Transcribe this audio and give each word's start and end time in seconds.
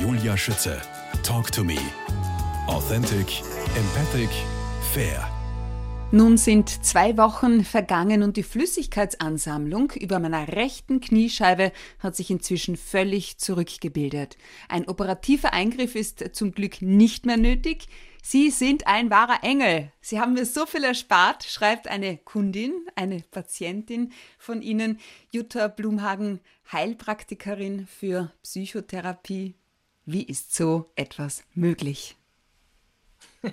Julia 0.00 0.36
Schütze. 0.36 0.80
Talk 1.24 1.50
to 1.50 1.64
me. 1.64 1.76
Authentic, 2.68 3.42
empathic, 3.74 4.30
fair. 4.92 5.28
Nun 6.12 6.36
sind 6.36 6.68
zwei 6.84 7.16
Wochen 7.18 7.64
vergangen 7.64 8.22
und 8.22 8.36
die 8.36 8.44
Flüssigkeitsansammlung 8.44 9.90
über 9.90 10.20
meiner 10.20 10.46
rechten 10.48 11.00
Kniescheibe 11.00 11.72
hat 11.98 12.14
sich 12.14 12.30
inzwischen 12.30 12.76
völlig 12.76 13.38
zurückgebildet. 13.38 14.38
Ein 14.68 14.86
operativer 14.86 15.52
Eingriff 15.52 15.96
ist 15.96 16.24
zum 16.32 16.52
Glück 16.52 16.80
nicht 16.80 17.26
mehr 17.26 17.36
nötig. 17.36 17.88
Sie 18.22 18.50
sind 18.50 18.86
ein 18.86 19.10
wahrer 19.10 19.42
Engel. 19.42 19.90
Sie 20.00 20.20
haben 20.20 20.34
mir 20.34 20.46
so 20.46 20.64
viel 20.64 20.84
erspart, 20.84 21.42
schreibt 21.42 21.88
eine 21.88 22.18
Kundin, 22.18 22.72
eine 22.94 23.20
Patientin 23.32 24.12
von 24.38 24.62
Ihnen, 24.62 25.00
Jutta 25.32 25.66
Blumhagen, 25.66 26.40
Heilpraktikerin 26.70 27.86
für 27.86 28.32
Psychotherapie. 28.44 29.56
Wie 30.10 30.22
ist 30.22 30.54
so 30.54 30.90
etwas 30.96 31.44
möglich? 31.52 32.16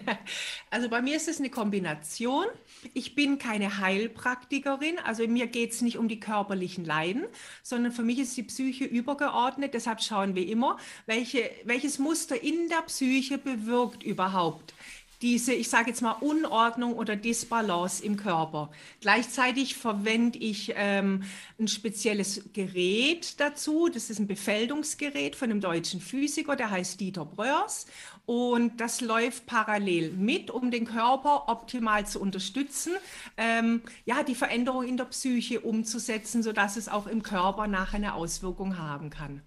Also 0.72 0.90
bei 0.90 1.02
mir 1.02 1.18
ist 1.18 1.28
es 1.28 1.40
eine 1.40 1.50
Kombination. 1.50 2.46
Ich 2.94 3.14
bin 3.14 3.38
keine 3.38 3.80
Heilpraktikerin, 3.80 4.98
also 5.00 5.28
mir 5.28 5.48
geht 5.48 5.74
es 5.74 5.82
nicht 5.82 5.98
um 5.98 6.08
die 6.08 6.20
körperlichen 6.20 6.86
Leiden, 6.86 7.26
sondern 7.62 7.92
für 7.92 8.04
mich 8.04 8.20
ist 8.20 8.38
die 8.38 8.44
Psyche 8.44 8.86
übergeordnet. 8.86 9.74
Deshalb 9.74 10.02
schauen 10.02 10.34
wir 10.36 10.48
immer, 10.48 10.78
welche, 11.06 11.52
welches 11.66 12.00
Muster 12.00 12.42
in 12.42 12.70
der 12.70 12.84
Psyche 12.84 13.38
bewirkt 13.38 14.04
überhaupt 14.04 14.74
diese, 15.22 15.54
ich 15.54 15.70
sage 15.70 15.90
jetzt 15.90 16.02
mal, 16.02 16.14
Unordnung 16.14 16.94
oder 16.94 17.16
Disbalance 17.16 18.04
im 18.04 18.18
Körper. 18.18 18.70
Gleichzeitig 19.02 19.76
verwende 19.76 20.40
ich 20.40 20.74
ähm, 20.76 21.24
ein 21.60 21.68
spezielles 21.68 22.50
Gerät 22.54 23.40
dazu. 23.40 23.90
Das 23.92 24.10
ist 24.10 24.20
ein 24.20 24.28
Befeldungsgerät 24.28 25.36
von 25.36 25.50
einem 25.50 25.62
deutschen 25.62 26.02
Physiker, 26.02 26.56
der 26.56 26.70
heißt 26.70 27.00
Dieter 27.00 27.26
Bröers. 27.26 27.88
Und 28.26 28.82
das 28.82 29.02
läuft 29.02 29.46
parallel 29.46 30.12
mit, 30.12 30.50
um 30.50 30.72
den 30.72 30.86
Körper 30.86 31.48
optimal 31.48 32.08
zu 32.08 32.20
unterstützen, 32.20 32.94
ähm, 33.38 33.82
ja, 34.06 34.24
die 34.24 34.36
Veränderung 34.36 34.84
in 34.84 34.98
der 34.98 35.06
Psyche 35.06 35.62
umzusetzen, 35.62 36.42
sodass 36.42 36.76
es 36.76 36.90
auch 36.90 37.06
im 37.06 37.22
Körper 37.22 37.68
nachher 37.68 37.98
eine 37.98 38.16
Auswirkung 38.16 38.78
haben 38.78 39.12
kann. 39.12 39.42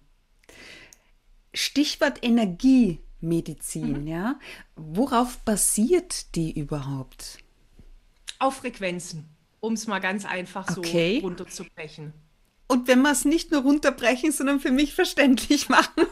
Stichwort 1.53 2.19
Energie. 2.23 2.99
Medizin, 3.21 4.01
mhm. 4.01 4.07
ja. 4.07 4.39
Worauf 4.75 5.39
basiert 5.39 6.35
die 6.35 6.57
überhaupt? 6.57 7.39
Auf 8.39 8.57
Frequenzen, 8.57 9.29
um 9.59 9.73
es 9.73 9.87
mal 9.87 9.99
ganz 9.99 10.25
einfach 10.25 10.77
okay. 10.77 11.19
so 11.19 11.27
runterzubrechen. 11.27 12.13
Und 12.67 12.87
wenn 12.87 13.01
wir 13.01 13.11
es 13.11 13.25
nicht 13.25 13.51
nur 13.51 13.63
runterbrechen, 13.63 14.31
sondern 14.31 14.59
für 14.59 14.71
mich 14.71 14.93
verständlich 14.93 15.69
machen. 15.69 16.05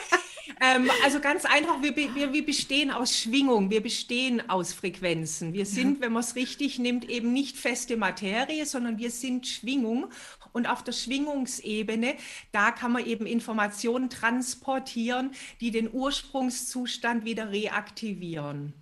ähm, 0.60 0.90
also 1.04 1.20
ganz 1.20 1.44
einfach, 1.44 1.80
wir, 1.82 1.94
wir, 1.96 2.32
wir 2.32 2.44
bestehen 2.44 2.90
aus 2.90 3.16
Schwingung, 3.16 3.70
wir 3.70 3.80
bestehen 3.80 4.50
aus 4.50 4.72
Frequenzen. 4.72 5.52
Wir 5.52 5.66
sind, 5.66 5.98
ja. 5.98 6.00
wenn 6.02 6.12
man 6.12 6.24
es 6.24 6.34
richtig 6.34 6.80
nimmt, 6.80 7.08
eben 7.08 7.32
nicht 7.32 7.56
feste 7.56 7.96
Materie, 7.96 8.66
sondern 8.66 8.98
wir 8.98 9.12
sind 9.12 9.46
Schwingung. 9.46 10.10
Und 10.52 10.68
auf 10.68 10.84
der 10.84 10.92
Schwingungsebene, 10.92 12.14
da 12.52 12.70
kann 12.70 12.92
man 12.92 13.06
eben 13.06 13.26
Informationen 13.26 14.10
transportieren, 14.10 15.32
die 15.60 15.70
den 15.70 15.92
Ursprungszustand 15.92 17.24
wieder 17.24 17.50
reaktivieren. 17.50 18.74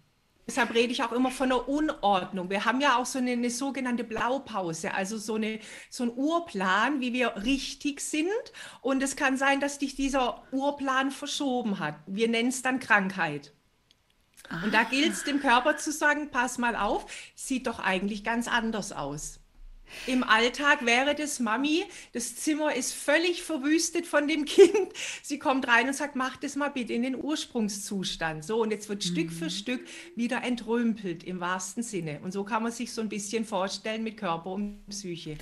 Deshalb 0.48 0.72
rede 0.72 0.92
ich 0.92 1.02
auch 1.02 1.12
immer 1.12 1.30
von 1.30 1.52
einer 1.52 1.68
Unordnung. 1.68 2.48
Wir 2.48 2.64
haben 2.64 2.80
ja 2.80 2.96
auch 2.96 3.04
so 3.04 3.18
eine, 3.18 3.32
eine, 3.32 3.50
sogenannte 3.50 4.02
Blaupause, 4.02 4.94
also 4.94 5.18
so, 5.18 5.34
eine, 5.34 5.60
so 5.90 6.04
ein 6.04 6.12
Urplan, 6.16 7.02
wie 7.02 7.12
wir 7.12 7.36
richtig 7.44 8.00
sind. 8.00 8.30
Und 8.80 9.02
es 9.02 9.14
kann 9.14 9.36
sein, 9.36 9.60
dass 9.60 9.78
dich 9.78 9.94
dieser 9.94 10.42
Urplan 10.50 11.10
verschoben 11.10 11.80
hat. 11.80 11.96
Wir 12.06 12.28
nennen 12.28 12.48
es 12.48 12.62
dann 12.62 12.80
Krankheit. 12.80 13.52
Und 14.64 14.72
da 14.72 14.84
gilt 14.84 15.12
es 15.12 15.24
dem 15.24 15.40
Körper 15.40 15.76
zu 15.76 15.92
sagen, 15.92 16.30
pass 16.30 16.56
mal 16.56 16.76
auf, 16.76 17.04
sieht 17.34 17.66
doch 17.66 17.78
eigentlich 17.78 18.24
ganz 18.24 18.48
anders 18.48 18.92
aus. 18.92 19.37
Im 20.06 20.22
Alltag 20.22 20.84
wäre 20.84 21.14
das 21.14 21.40
Mami, 21.40 21.84
das 22.12 22.36
Zimmer 22.36 22.74
ist 22.74 22.94
völlig 22.94 23.42
verwüstet 23.42 24.06
von 24.06 24.28
dem 24.28 24.44
Kind. 24.44 24.88
Sie 25.22 25.38
kommt 25.38 25.68
rein 25.68 25.88
und 25.88 25.94
sagt, 25.94 26.16
mach 26.16 26.36
das 26.36 26.56
mal 26.56 26.68
bitte 26.68 26.92
in 26.92 27.02
den 27.02 27.16
Ursprungszustand. 27.16 28.44
So, 28.44 28.62
und 28.62 28.70
jetzt 28.70 28.88
wird 28.88 29.04
mhm. 29.04 29.08
Stück 29.08 29.32
für 29.32 29.44
mhm. 29.44 29.50
Stück 29.50 29.80
wieder 30.16 30.42
entrümpelt 30.42 31.24
im 31.24 31.40
wahrsten 31.40 31.82
Sinne. 31.82 32.20
Und 32.22 32.32
so 32.32 32.44
kann 32.44 32.62
man 32.62 32.72
sich 32.72 32.92
so 32.92 33.00
ein 33.00 33.08
bisschen 33.08 33.44
vorstellen 33.44 34.02
mit 34.02 34.16
Körper 34.16 34.52
und 34.52 34.86
Psyche. 34.88 35.36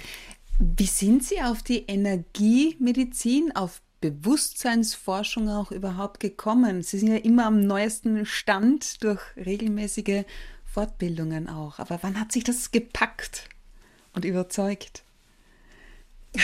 Wie 0.58 0.86
sind 0.86 1.22
Sie 1.22 1.42
auf 1.42 1.62
die 1.62 1.84
Energiemedizin, 1.86 3.54
auf 3.54 3.82
Bewusstseinsforschung 4.00 5.48
auch 5.50 5.70
überhaupt 5.70 6.20
gekommen? 6.20 6.82
Sie 6.82 6.98
sind 6.98 7.08
ja 7.08 7.16
immer 7.16 7.46
am 7.46 7.60
neuesten 7.60 8.24
Stand 8.24 9.02
durch 9.04 9.20
regelmäßige 9.36 10.24
Fortbildungen 10.64 11.48
auch. 11.48 11.78
Aber 11.78 11.98
wann 12.02 12.18
hat 12.20 12.32
sich 12.32 12.44
das 12.44 12.70
gepackt? 12.70 13.48
Und 14.16 14.24
überzeugt? 14.24 15.04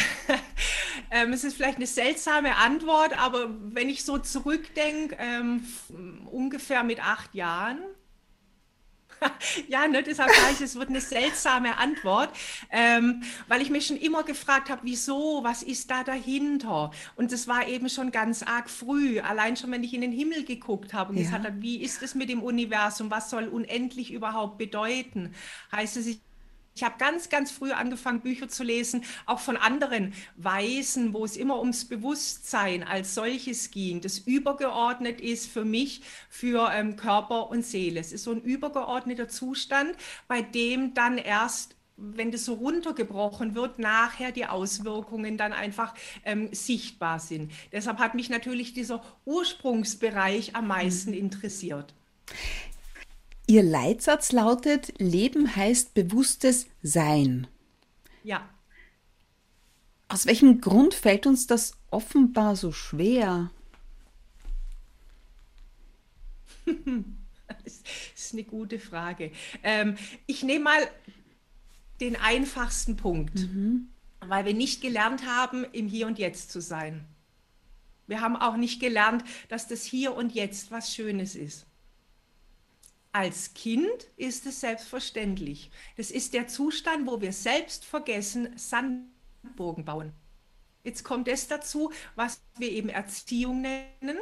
ähm, 1.11 1.33
es 1.33 1.43
ist 1.43 1.57
vielleicht 1.57 1.77
eine 1.77 1.87
seltsame 1.87 2.57
Antwort, 2.57 3.19
aber 3.19 3.51
wenn 3.51 3.89
ich 3.89 4.05
so 4.05 4.19
zurückdenke, 4.19 5.17
ähm, 5.19 5.67
ungefähr 6.31 6.85
mit 6.85 7.05
acht 7.05 7.35
Jahren, 7.35 7.79
ja, 9.69 9.87
ne, 9.87 10.03
deshalb 10.03 10.31
sage 10.31 10.55
ich, 10.55 10.61
es 10.61 10.75
wird 10.75 10.89
eine 10.89 11.01
seltsame 11.01 11.79
Antwort, 11.79 12.31
ähm, 12.71 13.23
weil 13.47 13.63
ich 13.63 13.71
mich 13.71 13.87
schon 13.87 13.97
immer 13.97 14.25
gefragt 14.25 14.69
habe, 14.69 14.81
wieso, 14.85 15.45
was 15.45 15.63
ist 15.63 15.91
da 15.91 16.03
dahinter? 16.03 16.91
Und 17.15 17.31
das 17.31 17.47
war 17.47 17.69
eben 17.69 17.89
schon 17.89 18.11
ganz 18.11 18.43
arg 18.43 18.69
früh, 18.69 19.21
allein 19.21 19.57
schon, 19.57 19.71
wenn 19.71 19.85
ich 19.85 19.95
in 19.95 20.01
den 20.01 20.13
Himmel 20.13 20.45
geguckt 20.45 20.93
habe 20.93 21.11
und 21.11 21.19
ja. 21.19 21.25
gesagt 21.25 21.45
habe, 21.45 21.63
wie 21.63 21.81
ist 21.83 22.03
es 22.03 22.15
mit 22.15 22.29
dem 22.29 22.43
Universum, 22.43 23.11
was 23.11 23.31
soll 23.31 23.45
unendlich 23.45 24.13
überhaupt 24.13 24.59
bedeuten? 24.59 25.35
Heißt 25.71 25.97
es, 25.97 26.07
ich 26.07 26.21
ich 26.75 26.83
habe 26.83 26.95
ganz, 26.99 27.29
ganz 27.29 27.51
früh 27.51 27.73
angefangen, 27.73 28.21
Bücher 28.21 28.49
zu 28.49 28.65
lesen, 28.65 29.05
auch 29.27 29.41
von 29.41 29.57
anderen 29.57 30.15
Weisen, 30.37 31.13
wo 31.13 31.25
es 31.25 31.37
immer 31.37 31.59
ums 31.59 31.85
Bewusstsein 31.85 32.83
als 32.83 33.15
solches 33.15 33.71
ging, 33.71 34.01
das 34.01 34.19
übergeordnet 34.19 35.21
ist 35.21 35.51
für 35.51 35.65
mich, 35.65 36.03
für 36.29 36.71
ähm, 36.73 36.97
Körper 36.97 37.51
und 37.51 37.65
Seele. 37.65 38.01
Es 38.01 38.13
ist 38.13 38.25
so 38.25 38.33
ein 38.33 38.41
übergeordneter 38.41 39.29
Zustand, 39.29 39.95
bei 40.29 40.43
dem 40.43 40.95
dann 40.95 41.19
erst 41.19 41.77
wenn 41.97 42.33
das 42.33 42.47
so 42.47 42.55
runtergebrochen 42.55 43.55
wird, 43.55 43.79
nachher 43.79 44.33
die 44.33 44.47
Auswirkungen 44.47 45.37
dann 45.37 45.53
einfach 45.53 45.95
ähm, 46.25 46.49
sichtbar 46.53 47.21
sind. 47.21 47.53
Deshalb 47.71 47.99
hat 47.99 48.15
mich 48.15 48.29
natürlich 48.29 48.73
dieser 48.73 49.05
Ursprungsbereich 49.25 50.57
am 50.57 50.67
meisten 50.69 51.11
mhm. 51.11 51.19
interessiert. 51.19 51.95
Ihr 53.53 53.63
Leitsatz 53.63 54.33
lautet, 54.33 54.95
Leben 54.99 55.57
heißt 55.57 55.93
bewusstes 55.93 56.69
Sein. 56.83 57.47
Ja. 58.25 58.49
Aus 60.09 60.25
welchem 60.25 60.63
Grund 60.63 60.95
fällt 60.95 61.27
uns 61.27 61.47
das 61.47 61.75
offenbar 61.91 62.57
so 62.57 62.73
schwer? 62.73 63.51
das 66.65 67.83
ist 68.17 68.33
eine 68.33 68.45
gute 68.45 68.79
Frage. 68.79 69.33
Ähm, 69.63 69.99
ich 70.25 70.43
nehme 70.43 70.65
mal 70.65 70.91
den 72.01 72.17
einfachsten 72.17 72.97
Punkt, 72.97 73.35
mhm. 73.35 73.89
weil 74.21 74.47
wir 74.47 74.55
nicht 74.55 74.81
gelernt 74.81 75.27
haben, 75.27 75.67
im 75.73 75.89
Hier 75.89 76.07
und 76.07 76.19
Jetzt 76.19 76.51
zu 76.51 76.63
sein. 76.63 77.05
Wir 78.07 78.23
haben 78.23 78.37
auch 78.37 78.57
nicht 78.57 78.81
gelernt, 78.81 79.25
dass 79.51 79.69
das 79.69 79.85
Hier 79.85 80.15
und 80.15 80.33
Jetzt 80.33 80.71
was 80.71 80.95
Schönes 80.95 81.35
ist. 81.37 81.67
Als 83.13 83.53
Kind 83.53 84.11
ist 84.17 84.47
es 84.47 84.61
selbstverständlich. 84.61 85.71
Das 85.97 86.11
ist 86.11 86.33
der 86.33 86.49
Zustand, 86.49 87.07
wo 87.07 87.21
wir 87.21 87.33
selbst 87.33 87.85
vergessen, 87.85 88.57
Sandburgen 88.57 89.85
bauen. 89.85 90.13
Jetzt 90.83 91.05
kommt 91.05 91.29
es 91.29 91.47
dazu, 91.47 91.93
was 92.15 92.43
wir 92.59 92.71
eben 92.71 92.89
Erziehung 92.89 93.61
nennen 93.61 94.19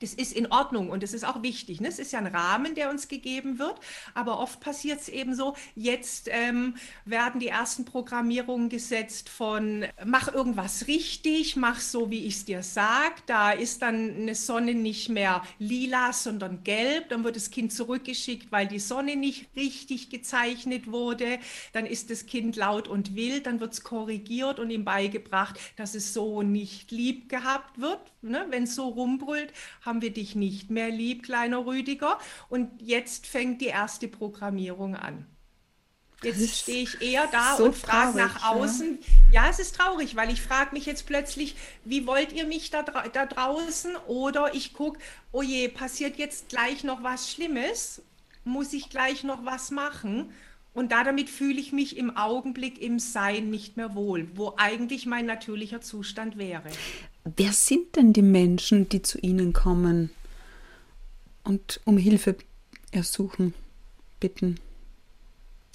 das 0.00 0.14
ist 0.14 0.32
in 0.32 0.50
Ordnung 0.50 0.90
und 0.90 1.02
das 1.02 1.12
ist 1.12 1.24
auch 1.24 1.42
wichtig. 1.42 1.80
Ne? 1.80 1.88
Es 1.88 1.98
ist 1.98 2.12
ja 2.12 2.18
ein 2.18 2.26
Rahmen, 2.26 2.74
der 2.74 2.90
uns 2.90 3.08
gegeben 3.08 3.58
wird, 3.58 3.78
aber 4.14 4.38
oft 4.38 4.60
passiert 4.60 5.00
es 5.00 5.08
eben 5.08 5.34
so, 5.34 5.54
jetzt 5.74 6.28
ähm, 6.30 6.74
werden 7.04 7.40
die 7.40 7.48
ersten 7.48 7.84
Programmierungen 7.84 8.68
gesetzt 8.68 9.28
von 9.28 9.84
mach 10.04 10.32
irgendwas 10.32 10.86
richtig, 10.86 11.56
mach 11.56 11.80
so, 11.80 12.10
wie 12.10 12.24
ich 12.24 12.36
es 12.36 12.44
dir 12.44 12.62
sage. 12.62 13.14
Da 13.26 13.52
ist 13.52 13.82
dann 13.82 14.14
eine 14.16 14.34
Sonne 14.34 14.74
nicht 14.74 15.08
mehr 15.08 15.42
lila, 15.58 16.12
sondern 16.12 16.62
gelb. 16.64 17.08
Dann 17.08 17.24
wird 17.24 17.36
das 17.36 17.50
Kind 17.50 17.72
zurückgeschickt, 17.72 18.52
weil 18.52 18.66
die 18.66 18.78
Sonne 18.78 19.16
nicht 19.16 19.46
richtig 19.56 20.10
gezeichnet 20.10 20.90
wurde. 20.90 21.38
Dann 21.72 21.86
ist 21.86 22.10
das 22.10 22.26
Kind 22.26 22.56
laut 22.56 22.88
und 22.88 23.14
wild, 23.14 23.46
dann 23.46 23.60
wird 23.60 23.72
es 23.72 23.82
korrigiert 23.82 24.58
und 24.58 24.70
ihm 24.70 24.84
beigebracht, 24.84 25.58
dass 25.76 25.94
es 25.94 26.12
so 26.12 26.42
nicht 26.42 26.90
lieb 26.90 27.28
gehabt 27.28 27.80
wird. 27.80 28.00
Ne? 28.22 28.46
Wenn 28.50 28.64
es 28.64 28.74
so 28.74 28.88
rumbrüllt, 28.88 29.52
haben 29.86 30.02
wir 30.02 30.12
dich 30.12 30.34
nicht 30.34 30.70
mehr 30.70 30.90
lieb, 30.90 31.22
kleiner 31.22 31.64
Rüdiger. 31.64 32.18
Und 32.48 32.70
jetzt 32.82 33.26
fängt 33.26 33.60
die 33.60 33.66
erste 33.66 34.08
Programmierung 34.08 34.96
an. 34.96 35.26
Jetzt 36.22 36.56
stehe 36.56 36.82
ich 36.82 37.02
eher 37.02 37.26
da 37.30 37.56
so 37.56 37.66
und 37.66 37.76
frage 37.76 38.16
nach 38.16 38.50
außen. 38.50 38.98
Ja. 39.30 39.44
ja. 39.44 39.50
es 39.50 39.58
ist 39.58 39.76
traurig, 39.76 40.16
weil 40.16 40.32
ich 40.32 40.40
frage 40.40 40.72
mich 40.72 40.86
jetzt 40.86 41.06
plötzlich, 41.06 41.56
wie 41.84 42.06
wollt 42.06 42.32
ihr 42.32 42.46
mich 42.46 42.70
da, 42.70 42.82
da 42.82 43.26
draußen? 43.26 43.96
Oder 44.06 44.54
ich 44.54 44.72
gucke, 44.72 44.98
oh 45.32 45.42
je, 45.42 45.68
passiert 45.68 46.16
jetzt 46.16 46.48
gleich 46.48 46.84
noch 46.84 47.02
was 47.02 47.30
Schlimmes? 47.30 48.02
Muss 48.44 48.72
ich 48.72 48.88
gleich 48.88 49.24
noch 49.24 49.44
was 49.44 49.70
machen? 49.70 50.32
Und 50.76 50.92
da 50.92 51.04
damit 51.04 51.30
fühle 51.30 51.58
ich 51.58 51.72
mich 51.72 51.96
im 51.96 52.18
Augenblick 52.18 52.82
im 52.82 52.98
Sein 52.98 53.48
nicht 53.48 53.78
mehr 53.78 53.94
wohl, 53.94 54.28
wo 54.34 54.52
eigentlich 54.58 55.06
mein 55.06 55.24
natürlicher 55.24 55.80
Zustand 55.80 56.36
wäre. 56.36 56.68
Wer 57.24 57.52
sind 57.52 57.96
denn 57.96 58.12
die 58.12 58.20
Menschen, 58.20 58.86
die 58.90 59.00
zu 59.00 59.18
Ihnen 59.18 59.54
kommen 59.54 60.10
und 61.44 61.80
um 61.86 61.96
Hilfe 61.96 62.36
ersuchen, 62.90 63.54
bitten? 64.20 64.60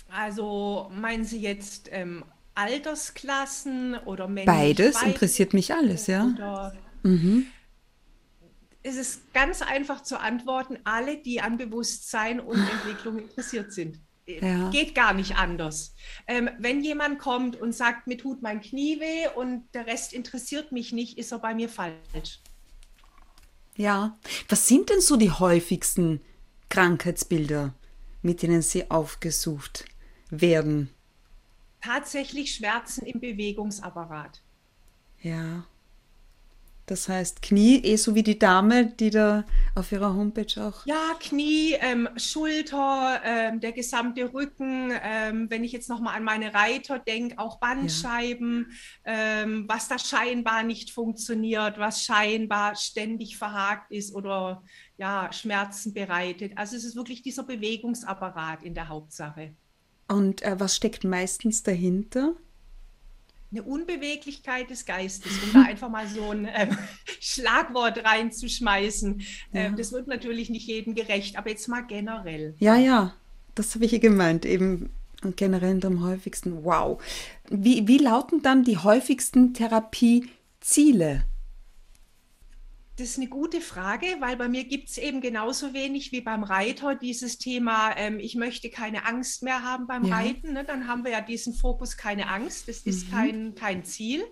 Also 0.07 0.91
meinen 0.93 1.25
Sie 1.25 1.41
jetzt 1.41 1.89
ähm, 1.91 2.23
Altersklassen 2.53 3.95
oder 4.05 4.27
Menschen? 4.27 4.53
Beides 4.53 5.01
interessiert 5.01 5.55
mich 5.55 5.73
alles, 5.73 6.05
ja. 6.05 6.71
Mhm. 7.01 7.47
Es 8.83 8.97
ist 8.97 9.33
ganz 9.33 9.63
einfach 9.63 10.03
zu 10.03 10.19
antworten, 10.19 10.77
alle, 10.83 11.17
die 11.17 11.41
an 11.41 11.57
Bewusstsein 11.57 12.39
und 12.39 12.59
Entwicklung 12.85 13.17
interessiert 13.17 13.73
sind. 13.73 13.97
Ja. 14.27 14.69
Geht 14.69 14.95
gar 14.95 15.13
nicht 15.13 15.35
anders. 15.35 15.93
Ähm, 16.27 16.49
wenn 16.59 16.83
jemand 16.83 17.19
kommt 17.19 17.59
und 17.59 17.73
sagt, 17.73 18.07
mir 18.07 18.17
tut 18.17 18.41
mein 18.41 18.61
Knie 18.61 18.99
weh 18.99 19.27
und 19.35 19.63
der 19.73 19.87
Rest 19.87 20.13
interessiert 20.13 20.71
mich 20.71 20.91
nicht, 20.91 21.17
ist 21.17 21.31
er 21.31 21.39
bei 21.39 21.53
mir 21.53 21.69
falsch. 21.69 22.39
Ja. 23.75 24.17
Was 24.47 24.67
sind 24.67 24.89
denn 24.89 25.01
so 25.01 25.17
die 25.17 25.31
häufigsten 25.31 26.21
Krankheitsbilder, 26.69 27.73
mit 28.21 28.41
denen 28.41 28.61
Sie 28.61 28.89
aufgesucht 28.91 29.85
werden? 30.29 30.89
Tatsächlich 31.81 32.53
Schmerzen 32.53 33.05
im 33.05 33.19
Bewegungsapparat. 33.19 34.41
Ja. 35.21 35.65
Das 36.91 37.07
heißt 37.07 37.41
Knie, 37.41 37.77
eh 37.85 37.95
so 37.95 38.15
wie 38.15 38.21
die 38.21 38.37
Dame, 38.37 38.87
die 38.87 39.11
da 39.11 39.45
auf 39.75 39.93
ihrer 39.93 40.13
Homepage 40.13 40.61
auch. 40.61 40.85
Ja, 40.85 41.13
Knie, 41.21 41.77
ähm, 41.79 42.09
Schulter, 42.17 43.21
ähm, 43.23 43.61
der 43.61 43.71
gesamte 43.71 44.33
Rücken. 44.33 44.91
Ähm, 45.01 45.49
wenn 45.49 45.63
ich 45.63 45.71
jetzt 45.71 45.87
nochmal 45.87 46.17
an 46.17 46.25
meine 46.25 46.53
Reiter 46.53 46.99
denke, 46.99 47.39
auch 47.39 47.61
Bandscheiben, 47.61 48.73
ja. 49.05 49.13
Ähm, 49.13 49.69
was 49.69 49.87
da 49.87 49.97
scheinbar 49.97 50.63
nicht 50.63 50.91
funktioniert, 50.91 51.77
was 51.77 52.03
scheinbar 52.03 52.75
ständig 52.75 53.37
verhakt 53.37 53.89
ist 53.93 54.13
oder 54.13 54.61
ja, 54.97 55.31
Schmerzen 55.31 55.93
bereitet. 55.93 56.51
Also 56.57 56.75
es 56.75 56.83
ist 56.83 56.97
wirklich 56.97 57.21
dieser 57.21 57.43
Bewegungsapparat 57.43 58.63
in 58.63 58.73
der 58.73 58.89
Hauptsache. 58.89 59.55
Und 60.09 60.41
äh, 60.41 60.59
was 60.59 60.75
steckt 60.75 61.05
meistens 61.05 61.63
dahinter? 61.63 62.35
Eine 63.51 63.63
Unbeweglichkeit 63.63 64.69
des 64.69 64.85
Geistes, 64.85 65.31
um 65.43 65.53
da 65.53 65.61
einfach 65.67 65.89
mal 65.89 66.07
so 66.07 66.31
ein 66.31 66.47
ähm, 66.53 66.77
Schlagwort 67.19 68.03
reinzuschmeißen. 68.03 69.21
Ja. 69.53 69.61
Ähm, 69.61 69.75
das 69.75 69.91
wird 69.91 70.07
natürlich 70.07 70.49
nicht 70.49 70.67
jedem 70.67 70.95
gerecht, 70.95 71.37
aber 71.37 71.49
jetzt 71.49 71.67
mal 71.67 71.81
generell. 71.81 72.55
Ja, 72.59 72.77
ja, 72.77 73.13
das 73.55 73.75
habe 73.75 73.85
ich 73.85 73.91
hier 73.91 73.99
gemeint, 73.99 74.45
eben 74.45 74.89
generell 75.35 75.85
am 75.85 76.03
häufigsten. 76.03 76.63
Wow. 76.63 77.01
Wie, 77.49 77.87
wie 77.87 77.97
lauten 77.97 78.41
dann 78.41 78.63
die 78.63 78.77
häufigsten 78.77 79.53
Therapieziele? 79.53 81.25
Das 83.01 83.09
ist 83.09 83.17
eine 83.17 83.29
gute 83.29 83.61
Frage, 83.61 84.05
weil 84.19 84.37
bei 84.37 84.47
mir 84.47 84.63
gibt 84.63 84.89
es 84.89 84.99
eben 84.99 85.21
genauso 85.21 85.73
wenig 85.73 86.11
wie 86.11 86.21
beim 86.21 86.43
Reiter 86.43 86.93
dieses 86.93 87.39
Thema, 87.39 87.97
ähm, 87.97 88.19
ich 88.19 88.35
möchte 88.35 88.69
keine 88.69 89.07
Angst 89.07 89.41
mehr 89.41 89.63
haben 89.63 89.87
beim 89.87 90.05
ja. 90.05 90.17
Reiten. 90.17 90.53
Ne? 90.53 90.63
Dann 90.63 90.87
haben 90.87 91.03
wir 91.03 91.09
ja 91.09 91.21
diesen 91.21 91.55
Fokus, 91.55 91.97
keine 91.97 92.29
Angst, 92.29 92.67
das 92.67 92.81
ist 92.81 93.07
mhm. 93.07 93.11
kein, 93.11 93.55
kein 93.55 93.83
Ziel. 93.85 94.23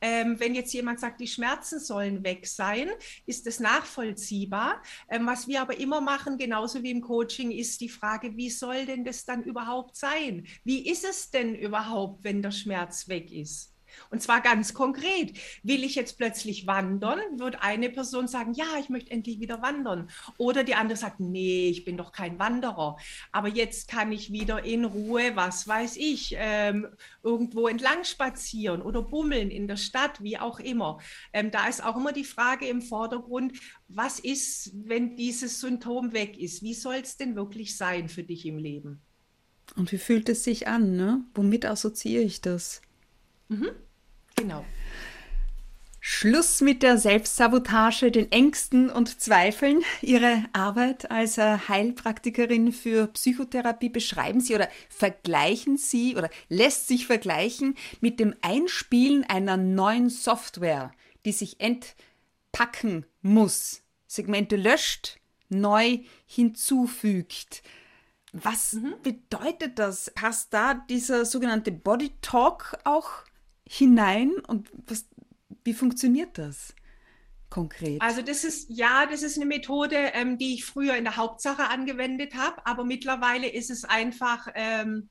Ähm, 0.00 0.40
wenn 0.40 0.54
jetzt 0.54 0.72
jemand 0.72 1.00
sagt, 1.00 1.20
die 1.20 1.26
Schmerzen 1.26 1.78
sollen 1.78 2.24
weg 2.24 2.46
sein, 2.46 2.88
ist 3.26 3.46
das 3.46 3.60
nachvollziehbar. 3.60 4.80
Ähm, 5.10 5.26
was 5.26 5.46
wir 5.46 5.60
aber 5.60 5.78
immer 5.78 6.00
machen, 6.00 6.38
genauso 6.38 6.82
wie 6.82 6.92
im 6.92 7.02
Coaching, 7.02 7.50
ist 7.50 7.82
die 7.82 7.90
Frage, 7.90 8.38
wie 8.38 8.48
soll 8.48 8.86
denn 8.86 9.04
das 9.04 9.26
dann 9.26 9.42
überhaupt 9.42 9.96
sein? 9.96 10.46
Wie 10.64 10.88
ist 10.88 11.04
es 11.04 11.30
denn 11.30 11.54
überhaupt, 11.54 12.24
wenn 12.24 12.40
der 12.40 12.52
Schmerz 12.52 13.06
weg 13.06 13.30
ist? 13.30 13.73
Und 14.10 14.22
zwar 14.22 14.40
ganz 14.40 14.74
konkret. 14.74 15.36
Will 15.62 15.84
ich 15.84 15.94
jetzt 15.94 16.18
plötzlich 16.18 16.66
wandern, 16.66 17.20
wird 17.36 17.62
eine 17.62 17.90
Person 17.90 18.28
sagen, 18.28 18.54
ja, 18.54 18.66
ich 18.80 18.88
möchte 18.88 19.10
endlich 19.10 19.40
wieder 19.40 19.62
wandern. 19.62 20.10
Oder 20.38 20.64
die 20.64 20.74
andere 20.74 20.96
sagt, 20.96 21.20
nee, 21.20 21.68
ich 21.68 21.84
bin 21.84 21.96
doch 21.96 22.12
kein 22.12 22.38
Wanderer. 22.38 22.96
Aber 23.32 23.48
jetzt 23.48 23.88
kann 23.88 24.12
ich 24.12 24.32
wieder 24.32 24.64
in 24.64 24.84
Ruhe, 24.84 25.34
was 25.34 25.66
weiß 25.66 25.96
ich, 25.96 26.34
ähm, 26.38 26.88
irgendwo 27.22 27.68
entlang 27.68 28.04
spazieren 28.04 28.82
oder 28.82 29.02
bummeln 29.02 29.50
in 29.50 29.68
der 29.68 29.76
Stadt, 29.76 30.22
wie 30.22 30.38
auch 30.38 30.60
immer. 30.60 30.98
Ähm, 31.32 31.50
da 31.50 31.68
ist 31.68 31.84
auch 31.84 31.96
immer 31.96 32.12
die 32.12 32.24
Frage 32.24 32.66
im 32.66 32.82
Vordergrund, 32.82 33.58
was 33.88 34.18
ist, 34.18 34.72
wenn 34.74 35.16
dieses 35.16 35.60
Symptom 35.60 36.12
weg 36.12 36.38
ist? 36.38 36.62
Wie 36.62 36.74
soll 36.74 36.96
es 36.96 37.16
denn 37.16 37.36
wirklich 37.36 37.76
sein 37.76 38.08
für 38.08 38.22
dich 38.22 38.46
im 38.46 38.58
Leben? 38.58 39.00
Und 39.76 39.92
wie 39.92 39.98
fühlt 39.98 40.28
es 40.28 40.44
sich 40.44 40.68
an? 40.68 40.96
Ne? 40.96 41.24
Womit 41.34 41.64
assoziiere 41.66 42.22
ich 42.22 42.40
das? 42.40 42.82
Mhm. 43.48 43.70
Genau. 44.36 44.64
Schluss 46.06 46.60
mit 46.60 46.82
der 46.82 46.98
Selbstsabotage, 46.98 48.10
den 48.10 48.30
Ängsten 48.30 48.90
und 48.90 49.22
Zweifeln. 49.22 49.82
Ihre 50.02 50.44
Arbeit 50.52 51.10
als 51.10 51.38
Heilpraktikerin 51.38 52.72
für 52.72 53.06
Psychotherapie 53.06 53.88
beschreiben 53.88 54.40
Sie 54.40 54.54
oder 54.54 54.68
vergleichen 54.90 55.78
Sie 55.78 56.14
oder 56.14 56.28
lässt 56.50 56.88
sich 56.88 57.06
vergleichen 57.06 57.74
mit 58.02 58.20
dem 58.20 58.34
Einspielen 58.42 59.24
einer 59.24 59.56
neuen 59.56 60.10
Software, 60.10 60.92
die 61.24 61.32
sich 61.32 61.56
entpacken 61.58 63.06
muss, 63.22 63.80
Segmente 64.06 64.56
löscht, 64.56 65.18
neu 65.48 66.00
hinzufügt. 66.26 67.62
Was 68.34 68.74
mhm. 68.74 68.96
bedeutet 69.02 69.78
das? 69.78 70.10
Passt 70.14 70.52
da 70.52 70.74
dieser 70.74 71.24
sogenannte 71.24 71.72
Body 71.72 72.12
Talk 72.20 72.76
auch 72.84 73.24
hinein 73.68 74.32
und 74.46 74.70
was, 74.86 75.06
wie 75.64 75.74
funktioniert 75.74 76.38
das? 76.38 76.74
Konkret. 77.50 78.02
Also 78.02 78.20
das 78.20 78.42
ist 78.42 78.68
ja, 78.68 79.06
das 79.06 79.22
ist 79.22 79.36
eine 79.36 79.46
Methode, 79.46 79.96
ähm, 79.96 80.38
die 80.38 80.54
ich 80.54 80.64
früher 80.64 80.96
in 80.96 81.04
der 81.04 81.16
Hauptsache 81.16 81.68
angewendet 81.68 82.34
habe, 82.34 82.66
aber 82.66 82.84
mittlerweile 82.84 83.48
ist 83.48 83.70
es 83.70 83.84
einfach 83.84 84.48
ähm, 84.54 85.08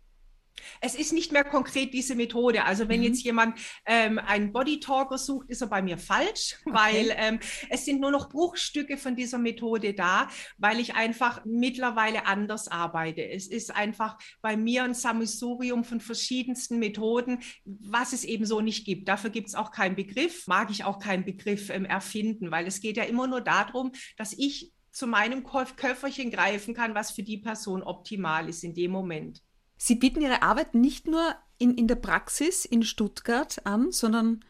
es 0.81 0.95
ist 0.95 1.13
nicht 1.13 1.31
mehr 1.31 1.43
konkret 1.43 1.93
diese 1.93 2.15
Methode. 2.15 2.65
Also 2.65 2.89
wenn 2.89 2.99
mhm. 2.99 3.07
jetzt 3.07 3.23
jemand 3.23 3.57
ähm, 3.85 4.19
einen 4.19 4.51
Body 4.51 4.79
Talker 4.79 5.17
sucht, 5.17 5.49
ist 5.49 5.61
er 5.61 5.67
bei 5.67 5.81
mir 5.81 5.97
falsch, 5.97 6.57
okay. 6.65 6.75
weil 6.75 7.15
ähm, 7.17 7.39
es 7.69 7.85
sind 7.85 8.01
nur 8.01 8.11
noch 8.11 8.29
Bruchstücke 8.29 8.97
von 8.97 9.15
dieser 9.15 9.37
Methode 9.37 9.93
da, 9.93 10.27
weil 10.57 10.79
ich 10.79 10.95
einfach 10.95 11.43
mittlerweile 11.45 12.25
anders 12.25 12.67
arbeite. 12.67 13.27
Es 13.27 13.47
ist 13.47 13.75
einfach 13.75 14.17
bei 14.41 14.57
mir 14.57 14.83
ein 14.83 14.93
Sammelsurium 14.93 15.83
von 15.83 15.99
verschiedensten 15.99 16.79
Methoden, 16.79 17.39
was 17.65 18.13
es 18.13 18.23
eben 18.23 18.45
so 18.45 18.61
nicht 18.61 18.85
gibt. 18.85 19.07
Dafür 19.07 19.29
gibt 19.29 19.47
es 19.47 19.55
auch 19.55 19.71
keinen 19.71 19.95
Begriff, 19.95 20.47
mag 20.47 20.69
ich 20.69 20.83
auch 20.83 20.99
keinen 20.99 21.25
Begriff 21.25 21.69
ähm, 21.69 21.85
erfinden, 21.85 22.51
weil 22.51 22.67
es 22.67 22.81
geht 22.81 22.97
ja 22.97 23.03
immer 23.03 23.27
nur 23.27 23.41
darum, 23.41 23.91
dass 24.17 24.33
ich 24.33 24.71
zu 24.91 25.07
meinem 25.07 25.43
Köfferchen 25.43 26.29
greifen 26.29 26.75
kann, 26.75 26.93
was 26.93 27.11
für 27.11 27.23
die 27.23 27.39
Person 27.39 27.81
optimal 27.81 28.47
ist 28.47 28.63
in 28.63 28.75
dem 28.75 28.91
Moment. 28.91 29.41
Sie 29.77 29.95
bieten 29.95 30.21
Ihre 30.21 30.41
Arbeit 30.41 30.75
nicht 30.75 31.07
nur 31.07 31.35
in, 31.57 31.75
in 31.75 31.87
der 31.87 31.95
Praxis 31.95 32.65
in 32.65 32.83
Stuttgart 32.83 33.65
an, 33.65 33.91
sondern 33.91 34.43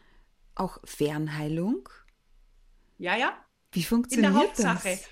auch 0.54 0.78
Fernheilung. 0.84 1.88
Ja, 2.98 3.16
ja. 3.16 3.36
Wie 3.72 3.82
funktioniert 3.82 4.28
in 4.28 4.34
der 4.34 4.42
Hauptsache. 4.42 4.90
das? 4.90 5.08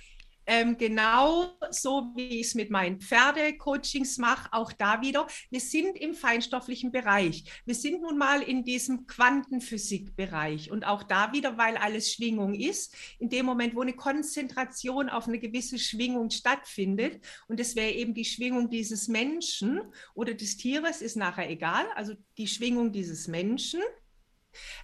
Ähm, 0.47 0.77
genau 0.77 1.53
so, 1.71 2.11
wie 2.17 2.41
ich 2.41 2.49
es 2.49 2.55
mit 2.55 2.71
meinen 2.71 3.01
Pferdecoachings 3.01 4.19
mache, 4.19 4.53
auch 4.53 4.73
da 4.73 5.01
wieder. 5.01 5.27
Wir 5.51 5.61
sind 5.61 5.97
im 5.97 6.15
feinstofflichen 6.15 6.91
Bereich. 6.91 7.45
Wir 7.65 7.75
sind 7.75 8.03
nun 8.03 8.19
mal 8.19 8.43
in 8.43 8.65
diesem 8.65 9.07
Quantenphysikbereich. 9.07 10.71
Und 10.71 10.85
auch 10.85 11.05
da 11.05 11.33
wieder, 11.33 11.59
weil 11.59 11.77
alles 11.77 12.13
Schwingung 12.13 12.55
ist, 12.55 12.95
in 13.19 13.29
dem 13.29 13.47
Moment, 13.47 13.77
wo 13.77 13.83
eine 13.83 13.93
Konzentration 13.93 15.09
auf 15.09 15.29
eine 15.29 15.39
gewisse 15.39 15.79
Schwingung 15.79 16.31
stattfindet, 16.31 17.25
und 17.47 17.61
das 17.61 17.77
wäre 17.77 17.93
eben 17.93 18.15
die 18.15 18.25
Schwingung 18.25 18.69
dieses 18.69 19.09
Menschen 19.09 19.81
oder 20.15 20.35
des 20.35 20.57
Tieres, 20.57 21.03
ist 21.03 21.17
nachher 21.17 21.49
egal, 21.49 21.87
also 21.95 22.15
die 22.37 22.49
Schwingung 22.49 22.93
dieses 22.93 23.29
Menschen, 23.29 23.81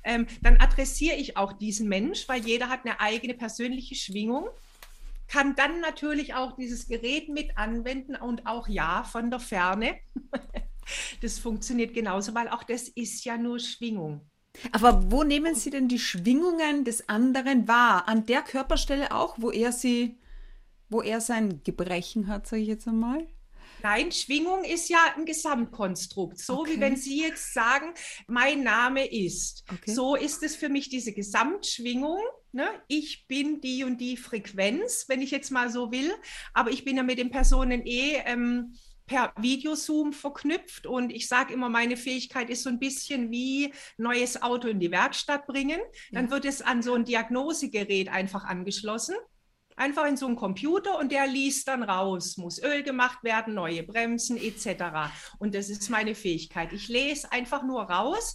ähm, 0.04 0.26
dann 0.40 0.56
adressiere 0.58 1.16
ich 1.16 1.36
auch 1.36 1.52
diesen 1.52 1.88
Mensch, 1.88 2.28
weil 2.28 2.44
jeder 2.46 2.68
hat 2.68 2.84
eine 2.84 3.00
eigene 3.00 3.34
persönliche 3.34 3.94
Schwingung 3.94 4.48
kann 5.28 5.54
dann 5.54 5.80
natürlich 5.80 6.34
auch 6.34 6.56
dieses 6.56 6.88
Gerät 6.88 7.28
mit 7.28 7.56
anwenden 7.56 8.16
und 8.16 8.46
auch 8.46 8.66
ja 8.68 9.04
von 9.04 9.30
der 9.30 9.40
Ferne. 9.40 9.96
Das 11.20 11.38
funktioniert 11.38 11.92
genauso, 11.92 12.34
weil 12.34 12.48
auch 12.48 12.62
das 12.62 12.88
ist 12.88 13.22
ja 13.26 13.36
nur 13.36 13.58
Schwingung. 13.58 14.22
Aber 14.72 15.12
wo 15.12 15.22
nehmen 15.22 15.54
Sie 15.54 15.70
denn 15.70 15.88
die 15.88 15.98
Schwingungen 15.98 16.84
des 16.84 17.08
anderen 17.08 17.68
wahr? 17.68 18.08
An 18.08 18.24
der 18.24 18.42
Körperstelle 18.42 19.12
auch, 19.12 19.36
wo 19.38 19.50
er 19.50 19.72
sie, 19.72 20.18
wo 20.88 21.02
er 21.02 21.20
sein 21.20 21.62
Gebrechen 21.62 22.26
hat, 22.26 22.46
sage 22.46 22.62
ich 22.62 22.68
jetzt 22.68 22.88
einmal? 22.88 23.26
Nein, 23.82 24.10
Schwingung 24.10 24.64
ist 24.64 24.88
ja 24.88 24.98
ein 25.16 25.24
Gesamtkonstrukt. 25.24 26.38
So 26.38 26.60
okay. 26.60 26.72
wie 26.72 26.80
wenn 26.80 26.96
Sie 26.96 27.20
jetzt 27.20 27.54
sagen, 27.54 27.92
mein 28.26 28.64
Name 28.64 29.06
ist. 29.06 29.64
Okay. 29.72 29.92
So 29.92 30.16
ist 30.16 30.42
es 30.42 30.56
für 30.56 30.68
mich 30.68 30.88
diese 30.88 31.12
Gesamtschwingung. 31.12 32.20
Ne? 32.52 32.66
Ich 32.88 33.26
bin 33.26 33.60
die 33.60 33.84
und 33.84 34.00
die 34.00 34.16
Frequenz, 34.16 35.04
wenn 35.08 35.20
ich 35.20 35.30
jetzt 35.30 35.50
mal 35.50 35.70
so 35.70 35.92
will. 35.92 36.12
Aber 36.54 36.70
ich 36.70 36.84
bin 36.84 36.96
ja 36.96 37.02
mit 37.02 37.18
den 37.18 37.30
Personen 37.30 37.86
eh 37.86 38.22
ähm, 38.24 38.74
per 39.06 39.32
Videozoom 39.38 40.12
verknüpft 40.12 40.86
und 40.86 41.10
ich 41.10 41.28
sage 41.28 41.54
immer, 41.54 41.68
meine 41.68 41.96
Fähigkeit 41.96 42.50
ist 42.50 42.62
so 42.62 42.68
ein 42.68 42.78
bisschen 42.78 43.30
wie 43.30 43.72
neues 43.96 44.40
Auto 44.42 44.68
in 44.68 44.80
die 44.80 44.90
Werkstatt 44.90 45.46
bringen. 45.46 45.80
Dann 46.12 46.26
ja. 46.26 46.30
wird 46.30 46.44
es 46.44 46.62
an 46.62 46.82
so 46.82 46.94
ein 46.94 47.04
Diagnosegerät 47.04 48.08
einfach 48.08 48.44
angeschlossen 48.44 49.16
einfach 49.78 50.06
in 50.06 50.16
so 50.16 50.26
einen 50.26 50.36
Computer 50.36 50.98
und 50.98 51.12
der 51.12 51.26
liest 51.26 51.68
dann 51.68 51.82
raus, 51.82 52.36
muss 52.36 52.62
Öl 52.62 52.82
gemacht 52.82 53.22
werden, 53.22 53.54
neue 53.54 53.82
Bremsen 53.82 54.36
etc. 54.36 55.10
Und 55.38 55.54
das 55.54 55.70
ist 55.70 55.88
meine 55.88 56.14
Fähigkeit. 56.14 56.72
Ich 56.72 56.88
lese 56.88 57.30
einfach 57.32 57.62
nur 57.62 57.82
raus, 57.82 58.34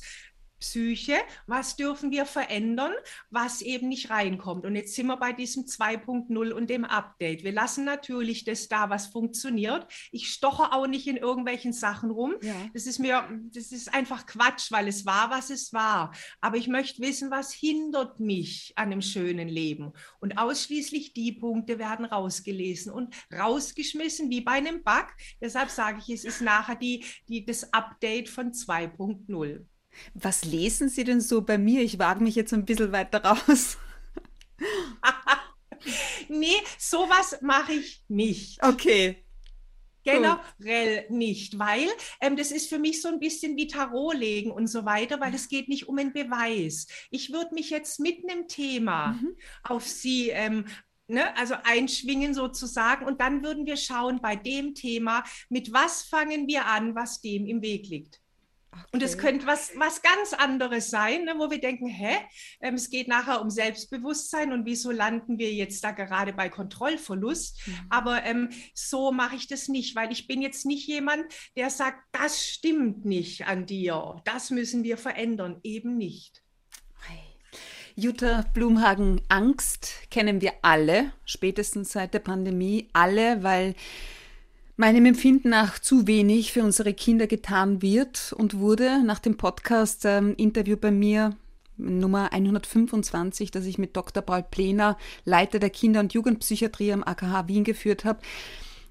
Psyche, 0.63 1.17
was 1.45 1.75
dürfen 1.75 2.09
wir 2.09 2.25
verändern, 2.25 2.93
was 3.29 3.61
eben 3.61 3.89
nicht 3.89 4.09
reinkommt. 4.09 4.65
Und 4.65 4.77
jetzt 4.77 4.95
sind 4.95 5.07
wir 5.07 5.17
bei 5.17 5.33
diesem 5.33 5.65
2.0 5.65 6.51
und 6.51 6.69
dem 6.69 6.85
Update. 6.85 7.43
Wir 7.43 7.51
lassen 7.51 7.83
natürlich 7.83 8.45
das 8.45 8.69
da, 8.69 8.89
was 8.89 9.07
funktioniert. 9.07 9.85
Ich 10.13 10.29
stoche 10.29 10.71
auch 10.71 10.87
nicht 10.87 11.05
in 11.07 11.17
irgendwelchen 11.17 11.73
Sachen 11.73 12.11
rum. 12.11 12.35
Ja. 12.41 12.55
Das 12.73 12.85
ist 12.85 12.99
mir, 12.99 13.27
das 13.53 13.73
ist 13.73 13.93
einfach 13.93 14.25
Quatsch, 14.25 14.71
weil 14.71 14.87
es 14.87 15.05
war, 15.05 15.29
was 15.29 15.49
es 15.49 15.73
war. 15.73 16.13
Aber 16.39 16.55
ich 16.55 16.69
möchte 16.69 17.01
wissen, 17.01 17.29
was 17.29 17.51
hindert 17.51 18.21
mich 18.21 18.71
an 18.77 18.93
einem 18.93 19.01
schönen 19.01 19.49
Leben. 19.49 19.91
Und 20.21 20.37
ausschließlich 20.37 21.13
die 21.13 21.33
Punkte 21.33 21.77
werden 21.77 22.05
rausgelesen 22.05 22.93
und 22.93 23.13
rausgeschmissen, 23.37 24.29
wie 24.29 24.41
bei 24.41 24.53
einem 24.53 24.81
Bug. 24.81 25.07
Deshalb 25.41 25.69
sage 25.69 25.99
ich, 25.99 26.09
es 26.09 26.23
ist 26.23 26.39
nachher 26.39 26.75
die, 26.75 27.03
die, 27.27 27.43
das 27.43 27.73
Update 27.73 28.29
von 28.29 28.53
2.0. 28.53 29.65
Was 30.13 30.45
lesen 30.45 30.89
Sie 30.89 31.03
denn 31.03 31.21
so 31.21 31.41
bei 31.41 31.57
mir? 31.57 31.81
Ich 31.81 31.99
wage 31.99 32.23
mich 32.23 32.35
jetzt 32.35 32.53
ein 32.53 32.65
bisschen 32.65 32.91
weiter 32.91 33.23
raus. 33.23 33.77
nee, 36.29 36.55
sowas 36.77 37.37
mache 37.41 37.73
ich 37.73 38.03
nicht. 38.07 38.63
Okay. 38.63 39.23
Generell 40.03 41.05
nicht, 41.09 41.57
weil 41.59 41.87
ähm, 42.19 42.35
das 42.35 42.51
ist 42.51 42.67
für 42.67 42.77
mich 42.77 43.01
so 43.01 43.07
ein 43.07 43.19
bisschen 43.19 43.55
wie 43.55 43.67
Tarot 43.67 44.15
legen 44.15 44.51
und 44.51 44.67
so 44.67 44.83
weiter, 44.83 45.21
weil 45.21 45.33
es 45.33 45.47
geht 45.47 45.69
nicht 45.69 45.87
um 45.87 45.97
einen 45.97 46.11
Beweis. 46.11 46.87
Ich 47.09 47.31
würde 47.31 47.53
mich 47.53 47.69
jetzt 47.69 48.01
mit 48.01 48.29
einem 48.29 48.49
Thema 48.49 49.13
mhm. 49.13 49.37
auf 49.63 49.87
Sie 49.87 50.29
ähm, 50.29 50.65
Ne, 51.07 51.35
also 51.35 51.55
einschwingen 51.63 52.33
sozusagen. 52.33 53.05
Und 53.05 53.19
dann 53.19 53.43
würden 53.43 53.65
wir 53.65 53.75
schauen 53.75 54.21
bei 54.21 54.37
dem 54.37 54.73
Thema, 54.73 55.23
mit 55.49 55.73
was 55.73 56.03
fangen 56.03 56.47
wir 56.47 56.65
an, 56.65 56.95
was 56.95 57.19
dem 57.19 57.45
im 57.45 57.61
Weg 57.61 57.87
liegt. 57.87 58.22
Okay. 58.73 58.83
Und 58.91 59.03
es 59.03 59.17
könnte 59.17 59.45
was, 59.45 59.71
was 59.77 60.01
ganz 60.01 60.33
anderes 60.33 60.89
sein, 60.89 61.25
ne, 61.25 61.35
wo 61.37 61.49
wir 61.49 61.61
denken, 61.61 61.87
hä, 61.87 62.17
ähm, 62.61 62.75
es 62.75 62.89
geht 62.89 63.07
nachher 63.07 63.41
um 63.41 63.49
Selbstbewusstsein 63.49 64.51
und 64.51 64.65
wieso 64.65 64.91
landen 64.91 65.37
wir 65.37 65.53
jetzt 65.53 65.83
da 65.83 65.91
gerade 65.91 66.33
bei 66.33 66.49
Kontrollverlust? 66.49 67.67
Mhm. 67.67 67.73
Aber 67.89 68.23
ähm, 68.23 68.49
so 68.73 69.11
mache 69.11 69.35
ich 69.35 69.47
das 69.47 69.67
nicht, 69.67 69.95
weil 69.95 70.11
ich 70.11 70.27
bin 70.27 70.41
jetzt 70.41 70.65
nicht 70.65 70.87
jemand, 70.87 71.23
der 71.55 71.69
sagt, 71.69 71.99
das 72.11 72.43
stimmt 72.45 73.05
nicht 73.05 73.47
an 73.47 73.65
dir, 73.65 74.21
das 74.25 74.49
müssen 74.49 74.83
wir 74.83 74.97
verändern, 74.97 75.59
eben 75.63 75.97
nicht. 75.97 76.43
Jutta 77.95 78.43
Blumhagen, 78.55 79.21
Angst 79.29 80.09
kennen 80.09 80.41
wir 80.41 80.53
alle, 80.63 81.11
spätestens 81.25 81.91
seit 81.91 82.15
der 82.15 82.19
Pandemie, 82.19 82.89
alle, 82.91 83.43
weil 83.43 83.75
meinem 84.75 85.05
Empfinden 85.05 85.49
nach 85.49 85.79
zu 85.79 86.07
wenig 86.07 86.51
für 86.51 86.63
unsere 86.63 86.93
Kinder 86.93 87.27
getan 87.27 87.81
wird 87.81 88.33
und 88.33 88.59
wurde 88.59 89.03
nach 89.03 89.19
dem 89.19 89.37
Podcast-Interview 89.37 90.73
ähm, 90.75 90.79
bei 90.81 90.91
mir 90.91 91.37
Nummer 91.77 92.31
125, 92.31 93.51
das 93.51 93.65
ich 93.65 93.77
mit 93.77 93.95
Dr. 93.95 94.23
Paul 94.23 94.43
Plener, 94.43 94.97
Leiter 95.25 95.59
der 95.59 95.69
Kinder- 95.69 95.99
und 95.99 96.13
Jugendpsychiatrie 96.13 96.93
am 96.93 97.03
AKH 97.03 97.47
Wien 97.47 97.63
geführt 97.63 98.05
habe. 98.05 98.19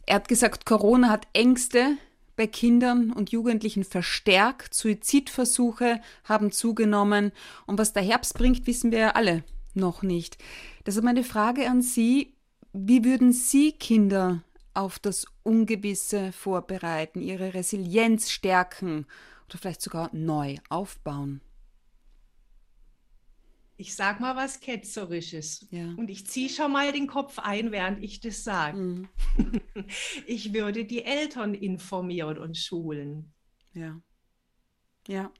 Er 0.06 0.16
hat 0.16 0.28
gesagt, 0.28 0.66
Corona 0.66 1.08
hat 1.08 1.26
Ängste 1.32 1.96
bei 2.36 2.46
Kindern 2.46 3.12
und 3.12 3.30
Jugendlichen 3.30 3.84
verstärkt, 3.84 4.74
Suizidversuche 4.74 6.00
haben 6.24 6.50
zugenommen 6.50 7.30
und 7.66 7.78
was 7.78 7.92
der 7.92 8.02
Herbst 8.02 8.34
bringt, 8.34 8.66
wissen 8.66 8.90
wir 8.90 8.98
ja 8.98 9.10
alle 9.10 9.44
noch 9.74 10.02
nicht. 10.02 10.38
Deshalb 10.86 11.04
meine 11.04 11.24
Frage 11.24 11.68
an 11.68 11.82
Sie, 11.82 12.34
wie 12.72 13.04
würden 13.04 13.32
Sie 13.32 13.72
Kinder 13.72 14.42
auf 14.74 14.98
das 14.98 15.26
Ungewisse 15.42 16.32
vorbereiten, 16.32 17.20
ihre 17.20 17.54
Resilienz 17.54 18.30
stärken 18.30 19.06
oder 19.48 19.58
vielleicht 19.58 19.82
sogar 19.82 20.10
neu 20.12 20.56
aufbauen? 20.68 21.40
Ich 23.76 23.96
sag 23.96 24.20
mal 24.20 24.36
was 24.36 24.60
Ketzerisches. 24.60 25.66
Ja. 25.70 25.94
Und 25.96 26.08
ich 26.08 26.26
ziehe 26.26 26.48
schon 26.48 26.70
mal 26.70 26.92
den 26.92 27.08
Kopf 27.08 27.38
ein, 27.38 27.72
während 27.72 28.02
ich 28.02 28.20
das 28.20 28.44
sage. 28.44 28.78
Mhm. 28.78 29.08
Ich 30.26 30.52
würde 30.52 30.84
die 30.84 31.04
Eltern 31.04 31.54
informieren 31.54 32.38
und 32.38 32.56
schulen. 32.56 33.32
Ja. 33.74 34.00
Ja. 35.08 35.32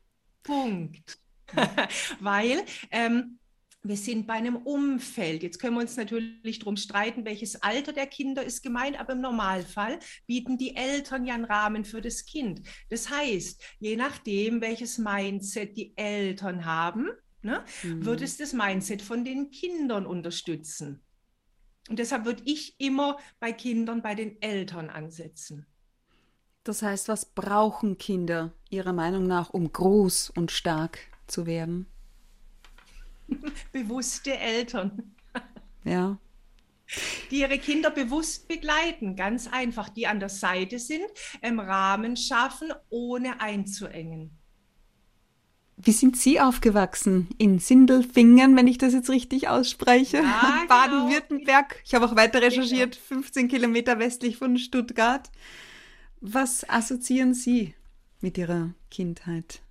Punkt. 0.42 1.18
Weil 2.20 2.64
ähm, 2.90 3.38
wir 3.84 3.96
sind 3.96 4.26
bei 4.26 4.34
einem 4.34 4.56
Umfeld. 4.56 5.42
Jetzt 5.42 5.58
können 5.58 5.74
wir 5.74 5.80
uns 5.80 5.96
natürlich 5.96 6.60
darum 6.60 6.76
streiten, 6.76 7.24
welches 7.24 7.62
Alter 7.62 7.92
der 7.92 8.06
Kinder 8.06 8.44
ist 8.44 8.62
gemeint, 8.62 8.98
aber 8.98 9.14
im 9.14 9.20
Normalfall 9.20 9.98
bieten 10.26 10.56
die 10.56 10.76
Eltern 10.76 11.24
ja 11.24 11.34
einen 11.34 11.44
Rahmen 11.44 11.84
für 11.84 12.00
das 12.00 12.24
Kind. 12.24 12.62
Das 12.90 13.10
heißt, 13.10 13.60
je 13.80 13.96
nachdem, 13.96 14.60
welches 14.60 14.98
Mindset 14.98 15.76
die 15.76 15.96
Eltern 15.96 16.64
haben, 16.64 17.08
ne, 17.42 17.64
mhm. 17.82 18.04
wird 18.04 18.22
es 18.22 18.36
das 18.36 18.52
Mindset 18.52 19.02
von 19.02 19.24
den 19.24 19.50
Kindern 19.50 20.06
unterstützen. 20.06 21.02
Und 21.88 21.98
deshalb 21.98 22.24
würde 22.24 22.42
ich 22.46 22.78
immer 22.78 23.18
bei 23.40 23.52
Kindern 23.52 24.02
bei 24.02 24.14
den 24.14 24.40
Eltern 24.40 24.90
ansetzen. 24.90 25.66
Das 26.62 26.82
heißt, 26.82 27.08
was 27.08 27.26
brauchen 27.26 27.98
Kinder 27.98 28.52
Ihrer 28.70 28.92
Meinung 28.92 29.24
nach, 29.24 29.50
um 29.50 29.72
groß 29.72 30.30
und 30.30 30.52
stark 30.52 31.00
zu 31.26 31.46
werden? 31.46 31.86
bewusste 33.72 34.36
Eltern. 34.36 35.14
Ja. 35.84 36.18
Die 37.30 37.40
ihre 37.40 37.58
Kinder 37.58 37.90
bewusst 37.90 38.48
begleiten, 38.48 39.16
ganz 39.16 39.48
einfach, 39.48 39.88
die 39.88 40.06
an 40.06 40.20
der 40.20 40.28
Seite 40.28 40.78
sind, 40.78 41.06
im 41.40 41.58
Rahmen 41.58 42.16
schaffen, 42.16 42.72
ohne 42.90 43.40
einzuengen. 43.40 44.30
Wie 45.84 45.92
sind 45.92 46.16
Sie 46.16 46.38
aufgewachsen? 46.38 47.28
In 47.38 47.58
Sindelfingen, 47.58 48.56
wenn 48.56 48.68
ich 48.68 48.78
das 48.78 48.92
jetzt 48.92 49.10
richtig 49.10 49.48
ausspreche. 49.48 50.18
Ja, 50.18 50.22
genau. 50.62 50.68
Baden-Württemberg. 50.68 51.82
Ich 51.84 51.94
habe 51.94 52.04
auch 52.04 52.14
weiter 52.14 52.42
recherchiert, 52.42 52.94
15 52.94 53.48
Kilometer 53.48 53.98
westlich 53.98 54.36
von 54.36 54.58
Stuttgart. 54.58 55.30
Was 56.20 56.68
assoziieren 56.68 57.34
Sie 57.34 57.74
mit 58.20 58.38
Ihrer 58.38 58.74
Kindheit? 58.90 59.61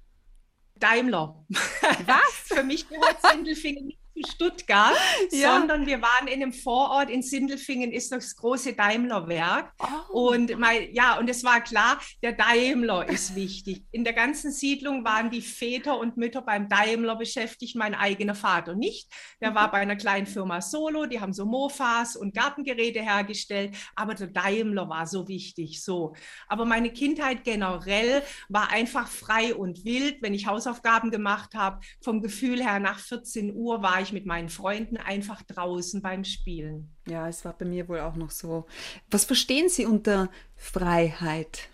Daimler. 0.81 1.45
Was? 1.49 2.33
Für 2.45 2.63
mich 2.63 2.87
gehört 2.89 3.21
Sindelfingen 3.21 3.85
nicht 3.87 4.00
zu 4.15 4.31
Stuttgart, 4.31 4.95
ja. 5.31 5.57
sondern 5.57 5.85
wir 5.85 6.01
waren 6.01 6.27
in 6.27 6.41
einem 6.41 6.53
Vorort 6.53 7.09
in 7.09 7.21
Sindelfingen, 7.21 7.91
ist 7.91 8.11
das 8.11 8.35
große 8.35 8.73
Daimler-Werk. 8.73 9.71
Oh. 10.11 10.31
Und 10.31 10.57
mein, 10.57 10.93
ja, 10.93 11.17
und 11.17 11.29
es 11.29 11.43
war 11.43 11.61
klar, 11.61 11.99
der 12.21 12.33
Daimler 12.33 13.07
ist 13.07 13.35
wichtig. 13.35 13.83
In 13.91 14.03
der 14.03 14.13
ganzen 14.13 14.51
Siedlung 14.51 15.03
waren 15.03 15.29
die 15.29 15.41
Väter 15.41 15.97
und 15.99 16.17
Mütter 16.17 16.41
beim 16.41 16.69
Daimler 16.69 17.15
beschäftigt, 17.15 17.75
mein 17.75 17.95
eigener 17.95 18.35
Vater 18.35 18.75
nicht. 18.75 19.09
Der 19.41 19.55
war 19.55 19.67
mhm. 19.67 19.71
bei 19.71 19.77
einer 19.79 19.95
kleinen 19.95 20.27
Firma 20.27 20.61
Solo, 20.61 21.05
die 21.05 21.19
haben 21.19 21.33
so 21.33 21.45
Mofas 21.45 22.15
und 22.15 22.33
Gartengeräte 22.33 23.01
hergestellt, 23.01 23.75
aber 23.95 24.13
der 24.13 24.27
Daimler 24.27 24.89
war 24.89 25.07
so 25.07 25.27
wichtig. 25.27 25.83
So. 25.83 26.13
Aber 26.47 26.65
meine 26.65 26.91
Kindheit 26.91 27.43
generell 27.43 28.23
war 28.49 28.71
einfach 28.71 29.07
frei 29.07 29.55
und 29.55 29.85
wild, 29.85 30.21
wenn 30.21 30.33
ich 30.33 30.47
Hausaufgaben 30.47 31.11
gemacht 31.11 31.55
habe. 31.55 31.79
Vom 32.01 32.21
Gefühl 32.21 32.61
her, 32.61 32.79
nach 32.79 32.99
14 32.99 33.55
Uhr 33.55 33.81
war 33.81 34.00
ich 34.01 34.13
mit 34.13 34.25
meinen 34.25 34.49
Freunden 34.49 34.97
einfach 34.97 35.41
draußen 35.41 36.01
beim 36.01 36.23
Spielen. 36.23 36.93
Ja, 37.07 37.27
es 37.27 37.45
war 37.45 37.53
bei 37.53 37.65
mir 37.65 37.87
wohl 37.87 37.99
auch 37.99 38.15
noch 38.15 38.31
so. 38.31 38.65
Was 39.09 39.25
verstehen 39.25 39.69
Sie 39.69 39.85
unter 39.85 40.29
Freiheit? 40.55 41.69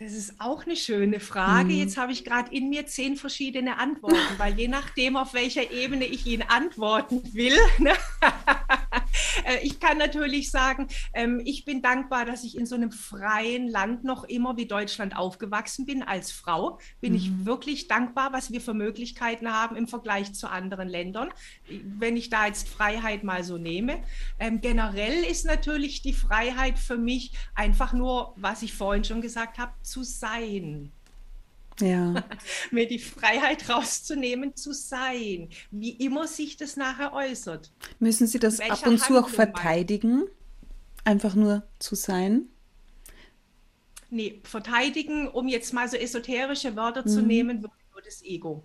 Das 0.00 0.14
ist 0.14 0.40
auch 0.40 0.64
eine 0.64 0.76
schöne 0.76 1.20
Frage. 1.20 1.74
Mhm. 1.74 1.78
Jetzt 1.78 1.98
habe 1.98 2.10
ich 2.10 2.24
gerade 2.24 2.54
in 2.56 2.70
mir 2.70 2.86
zehn 2.86 3.16
verschiedene 3.16 3.76
Antworten, 3.76 4.38
weil 4.38 4.58
je 4.58 4.66
nachdem, 4.66 5.14
auf 5.18 5.34
welcher 5.34 5.70
Ebene 5.70 6.06
ich 6.06 6.24
Ihnen 6.26 6.48
antworten 6.48 7.22
will, 7.34 7.58
ne, 7.78 7.92
ich 9.62 9.80
kann 9.80 9.98
natürlich 9.98 10.50
sagen, 10.50 10.88
ähm, 11.12 11.40
ich 11.44 11.64
bin 11.64 11.82
dankbar, 11.82 12.24
dass 12.24 12.44
ich 12.44 12.56
in 12.56 12.66
so 12.66 12.74
einem 12.74 12.92
freien 12.92 13.68
Land 13.68 14.04
noch 14.04 14.24
immer 14.24 14.56
wie 14.56 14.66
Deutschland 14.66 15.16
aufgewachsen 15.16 15.86
bin. 15.86 16.02
Als 16.02 16.32
Frau 16.32 16.78
bin 17.00 17.12
mhm. 17.12 17.18
ich 17.18 17.44
wirklich 17.44 17.88
dankbar, 17.88 18.32
was 18.32 18.50
wir 18.50 18.60
für 18.60 18.74
Möglichkeiten 18.74 19.52
haben 19.52 19.76
im 19.76 19.88
Vergleich 19.88 20.32
zu 20.34 20.48
anderen 20.50 20.88
Ländern. 20.88 21.30
Wenn 21.68 22.16
ich 22.16 22.30
da 22.30 22.46
jetzt 22.46 22.68
Freiheit 22.68 23.24
mal 23.24 23.44
so 23.44 23.58
nehme. 23.58 24.02
Ähm, 24.38 24.60
generell 24.60 25.24
ist 25.24 25.44
natürlich 25.44 26.02
die 26.02 26.12
Freiheit 26.12 26.78
für 26.78 26.96
mich 26.96 27.32
einfach 27.54 27.92
nur, 27.92 28.34
was 28.36 28.62
ich 28.62 28.74
vorhin 28.74 29.04
schon 29.04 29.20
gesagt 29.20 29.58
habe, 29.58 29.72
zu 29.82 30.02
sein. 30.02 30.92
Ja. 31.80 32.24
mir 32.70 32.86
die 32.86 32.98
Freiheit 32.98 33.68
rauszunehmen, 33.68 34.56
zu 34.56 34.72
sein, 34.72 35.48
wie 35.70 35.90
immer 35.90 36.26
sich 36.26 36.56
das 36.56 36.76
nachher 36.76 37.12
äußert. 37.12 37.72
Müssen 37.98 38.26
Sie 38.26 38.38
das 38.38 38.60
ab 38.60 38.86
und 38.86 38.98
zu 38.98 39.18
auch 39.18 39.28
verteidigen? 39.28 40.24
Einfach 41.04 41.34
nur 41.34 41.62
zu 41.78 41.94
sein? 41.94 42.48
Nee, 44.10 44.40
verteidigen, 44.42 45.28
um 45.28 45.48
jetzt 45.48 45.72
mal 45.72 45.88
so 45.88 45.96
esoterische 45.96 46.76
Wörter 46.76 47.02
mhm. 47.02 47.08
zu 47.08 47.22
nehmen, 47.22 47.62
wirklich 47.62 47.86
nur 47.92 48.02
das 48.02 48.22
Ego. 48.22 48.64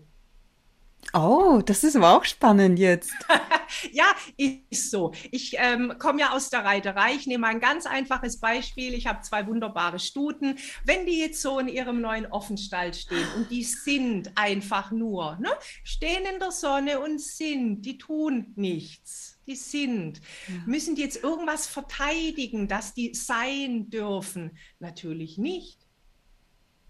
Oh, 1.14 1.62
das 1.66 1.84
ist 1.84 1.96
aber 1.96 2.18
auch 2.18 2.26
spannend 2.26 2.80
jetzt. 2.80 3.14
ja, 3.92 4.06
ist 4.38 4.92
so. 4.92 5.14
Ich 5.32 5.56
ähm, 5.58 5.94
komme 6.00 6.22
ja 6.22 6.32
aus 6.32 6.50
der 6.50 6.66
Reiterei. 6.66 7.14
Ich 7.14 7.28
nehme 7.28 7.48
ein 7.48 7.60
ganz 7.60 7.86
einfaches 7.86 8.40
Beispiel. 8.40 8.94
Ich 8.94 9.08
habe 9.08 9.22
zwei 9.22 9.48
wunderbare 9.48 10.00
Stuten. 10.00 10.58
Wenn 10.84 11.06
die 11.06 11.20
jetzt 11.20 11.42
so 11.42 11.60
in 11.60 11.68
ihrem 11.68 12.02
neuen 12.02 12.26
Offenstall 12.26 12.94
stehen 12.94 13.28
und 13.36 13.50
die 13.50 13.64
sind 13.64 14.32
einfach 14.36 14.92
nur, 14.92 15.38
ne, 15.40 15.52
stehen 15.84 16.26
in 16.32 16.40
der 16.40 16.52
Sonne 16.52 17.00
und 17.00 17.22
sind, 17.22 17.82
die 17.82 17.98
tun 17.98 18.54
nichts. 18.56 19.40
Die 19.48 19.56
sind. 19.56 20.22
Ja. 20.48 20.56
Müssen 20.66 20.96
die 20.96 21.04
jetzt 21.04 21.24
irgendwas 21.24 21.68
verteidigen, 21.68 22.68
dass 22.68 22.94
die 22.94 23.14
sein 23.14 23.90
dürfen? 23.90 24.58
Natürlich 24.80 25.38
nicht. 25.38 25.80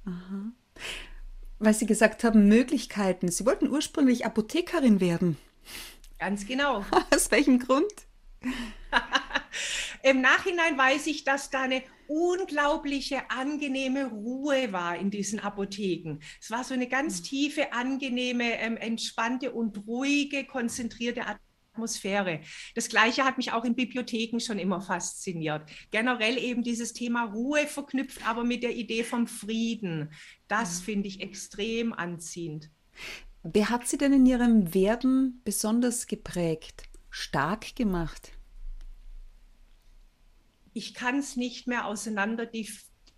Aha 0.06 0.54
weil 1.60 1.74
Sie 1.74 1.86
gesagt 1.86 2.24
haben, 2.24 2.48
Möglichkeiten. 2.48 3.30
Sie 3.30 3.46
wollten 3.46 3.70
ursprünglich 3.70 4.26
Apothekerin 4.26 5.00
werden. 5.00 5.38
Ganz 6.20 6.46
genau. 6.46 6.86
Aus 7.14 7.32
welchem 7.32 7.60
Grund? 7.60 7.92
Im 10.04 10.22
Nachhinein 10.22 10.78
weiß 10.78 11.08
ich, 11.08 11.24
dass 11.24 11.50
da 11.50 11.64
eine 11.64 11.82
unglaubliche, 12.08 13.30
angenehme 13.32 14.06
Ruhe 14.06 14.72
war 14.72 14.98
in 14.98 15.10
diesen 15.10 15.40
Apotheken. 15.40 16.20
Es 16.40 16.52
war 16.52 16.64
so 16.64 16.74
eine 16.74 16.88
ganz 16.88 17.24
tiefe, 17.24 17.74
angenehme, 17.74 18.60
ähm, 18.60 18.78
entspannte 18.78 19.52
und 19.52 19.88
ruhige, 19.88 20.46
konzentrierte 20.46 21.26
Atmosphäre. 21.76 22.40
Das 22.74 22.90
Gleiche 22.90 23.26
hat 23.26 23.38
mich 23.38 23.52
auch 23.52 23.66
in 23.66 23.76
Bibliotheken 23.76 24.40
schon 24.40 24.60
immer 24.60 24.82
fasziniert. 24.82 25.70
Generell 25.92 26.38
eben 26.38 26.64
dieses 26.64 26.94
Thema 26.94 27.26
Ruhe 27.26 27.68
verknüpft, 27.68 28.28
aber 28.28 28.44
mit 28.44 28.64
der 28.64 28.76
Idee 28.76 29.04
vom 29.04 29.28
Frieden. 29.28 30.12
Das 30.48 30.80
ja. 30.80 30.86
finde 30.86 31.08
ich 31.08 31.22
extrem 31.22 31.94
anziehend. 31.94 32.70
Wer 33.44 33.70
hat 33.70 33.88
Sie 33.88 33.98
denn 33.98 34.14
in 34.14 34.26
Ihrem 34.26 34.74
Werden 34.74 35.42
besonders 35.44 36.08
geprägt, 36.08 36.84
stark 37.10 37.76
gemacht? 37.76 38.32
Ich 40.74 40.94
kann 40.94 41.20
es 41.20 41.36
nicht 41.36 41.68
mehr 41.68 41.86
auseinander 41.86 42.48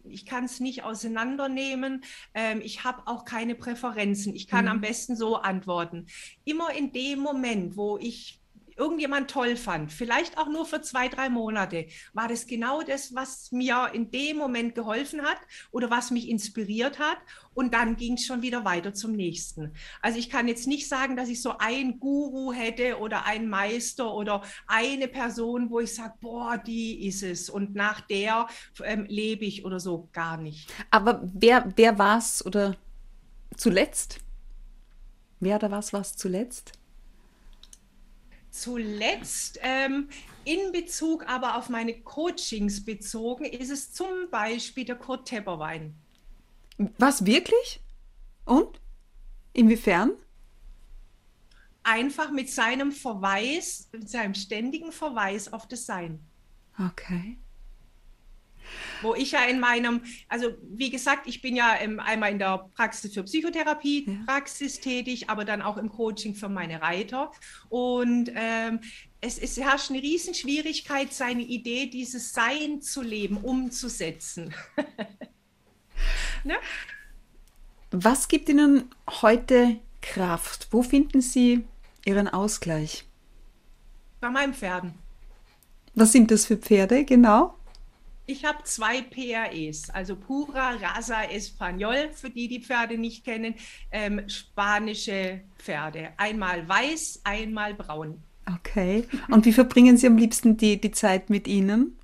ich 0.09 0.25
kann 0.25 0.45
es 0.45 0.59
nicht 0.59 0.83
auseinandernehmen. 0.83 2.03
Ähm, 2.33 2.61
ich 2.63 2.83
habe 2.83 3.03
auch 3.05 3.25
keine 3.25 3.55
Präferenzen. 3.55 4.35
Ich 4.35 4.47
kann 4.47 4.65
mhm. 4.65 4.71
am 4.71 4.81
besten 4.81 5.15
so 5.15 5.35
antworten. 5.35 6.07
Immer 6.45 6.73
in 6.73 6.91
dem 6.91 7.19
Moment, 7.19 7.77
wo 7.77 7.97
ich 7.97 8.41
irgendjemand 8.77 9.29
toll 9.29 9.55
fand, 9.55 9.91
vielleicht 9.91 10.37
auch 10.37 10.47
nur 10.47 10.65
für 10.65 10.81
zwei, 10.81 11.07
drei 11.07 11.29
Monate, 11.29 11.87
war 12.13 12.27
das 12.27 12.47
genau 12.47 12.81
das, 12.81 13.13
was 13.13 13.51
mir 13.51 13.89
in 13.93 14.11
dem 14.11 14.37
Moment 14.37 14.75
geholfen 14.75 15.21
hat 15.21 15.39
oder 15.71 15.89
was 15.89 16.11
mich 16.11 16.29
inspiriert 16.29 16.99
hat. 16.99 17.17
Und 17.53 17.73
dann 17.73 17.95
ging 17.95 18.13
es 18.13 18.25
schon 18.25 18.43
wieder 18.43 18.65
weiter 18.65 18.93
zum 18.93 19.13
nächsten. 19.13 19.73
Also 20.01 20.19
ich 20.19 20.29
kann 20.29 20.47
jetzt 20.47 20.67
nicht 20.67 20.87
sagen, 20.87 21.15
dass 21.15 21.27
ich 21.27 21.41
so 21.41 21.57
ein 21.57 21.99
Guru 21.99 22.53
hätte 22.53 22.99
oder 22.99 23.25
einen 23.25 23.49
Meister 23.49 24.13
oder 24.13 24.43
eine 24.67 25.07
Person, 25.07 25.71
wo 25.71 25.79
ich 25.79 25.95
sage, 25.95 26.13
boah, 26.21 26.57
die 26.57 27.07
ist 27.07 27.23
es. 27.23 27.49
Und 27.49 27.73
nach 27.73 28.01
der 28.01 28.47
ähm, 28.83 29.05
lebe 29.09 29.45
ich 29.45 29.65
oder 29.65 29.79
so 29.79 30.07
gar 30.13 30.37
nicht. 30.37 30.71
Aber 30.91 31.27
wer, 31.33 31.73
wer 31.75 31.97
war 31.97 32.19
es 32.19 32.45
oder 32.45 32.75
zuletzt? 33.55 34.19
Wer 35.39 35.55
oder 35.55 35.71
was 35.71 35.93
war 35.93 36.01
es 36.01 36.15
zuletzt? 36.15 36.76
Zuletzt 38.49 39.59
ähm, 39.61 40.09
in 40.45 40.71
Bezug 40.71 41.27
aber 41.27 41.57
auf 41.57 41.69
meine 41.69 41.99
Coachings 42.01 42.83
bezogen, 42.83 43.45
ist 43.45 43.69
es 43.69 43.93
zum 43.93 44.29
Beispiel 44.31 44.85
der 44.85 44.95
Kurt 44.95 45.27
Tepperwein. 45.27 45.95
Was 46.97 47.25
wirklich? 47.25 47.81
Und? 48.45 48.79
Inwiefern? 49.53 50.11
Einfach 51.83 52.31
mit 52.31 52.49
seinem 52.49 52.91
Verweis, 52.91 53.89
mit 53.91 54.09
seinem 54.09 54.35
ständigen 54.35 54.91
Verweis 54.91 55.51
auf 55.51 55.67
das 55.67 55.85
Sein. 55.85 56.19
Okay 56.77 57.37
wo 59.01 59.15
ich 59.15 59.31
ja 59.31 59.43
in 59.45 59.59
meinem, 59.59 60.01
also 60.27 60.49
wie 60.69 60.89
gesagt, 60.89 61.27
ich 61.27 61.41
bin 61.41 61.55
ja 61.55 61.73
im, 61.75 61.99
einmal 61.99 62.31
in 62.31 62.39
der 62.39 62.69
Praxis 62.75 63.13
für 63.13 63.23
Psychotherapie 63.23 64.05
ja. 64.07 64.13
Praxis 64.25 64.79
tätig, 64.79 65.29
aber 65.29 65.45
dann 65.45 65.61
auch 65.61 65.77
im 65.77 65.89
Coaching 65.89 66.35
für 66.35 66.49
meine 66.49 66.81
Reiter. 66.81 67.31
Und 67.69 68.31
ähm, 68.35 68.79
es, 69.21 69.37
es 69.37 69.57
herrscht 69.57 69.89
eine 69.89 70.01
Riesenschwierigkeit, 70.01 71.13
seine 71.13 71.41
Idee, 71.41 71.87
dieses 71.87 72.33
Sein 72.33 72.81
zu 72.81 73.01
leben, 73.01 73.37
umzusetzen. 73.37 74.53
ne? 76.43 76.55
Was 77.91 78.27
gibt 78.27 78.49
Ihnen 78.49 78.89
heute 79.21 79.79
Kraft? 80.01 80.67
Wo 80.71 80.83
finden 80.83 81.21
Sie 81.21 81.65
Ihren 82.05 82.27
Ausgleich? 82.27 83.05
Bei 84.19 84.29
meinen 84.29 84.53
Pferden. 84.53 84.93
Was 85.95 86.11
sind 86.11 86.29
das 86.31 86.45
für 86.45 86.57
Pferde 86.57 87.05
genau? 87.05 87.56
Ich 88.29 88.43
habe 88.43 88.61
zwei 88.63 89.01
PREs, 89.01 89.89
also 89.89 90.17
Pura 90.17 90.71
Raza 90.71 91.21
Español, 91.31 92.11
für 92.11 92.29
die 92.29 92.49
die 92.49 92.61
Pferde 92.61 92.97
nicht 92.97 93.23
kennen, 93.23 93.55
ähm, 93.89 94.27
spanische 94.27 95.39
Pferde. 95.57 96.09
Einmal 96.17 96.67
weiß, 96.67 97.21
einmal 97.23 97.73
braun. 97.73 98.21
Okay. 98.45 99.05
Und 99.29 99.45
wie 99.45 99.53
verbringen 99.53 99.95
Sie 99.95 100.07
am 100.07 100.17
liebsten 100.17 100.57
die, 100.57 100.79
die 100.79 100.91
Zeit 100.91 101.29
mit 101.29 101.47
ihnen? 101.47 101.97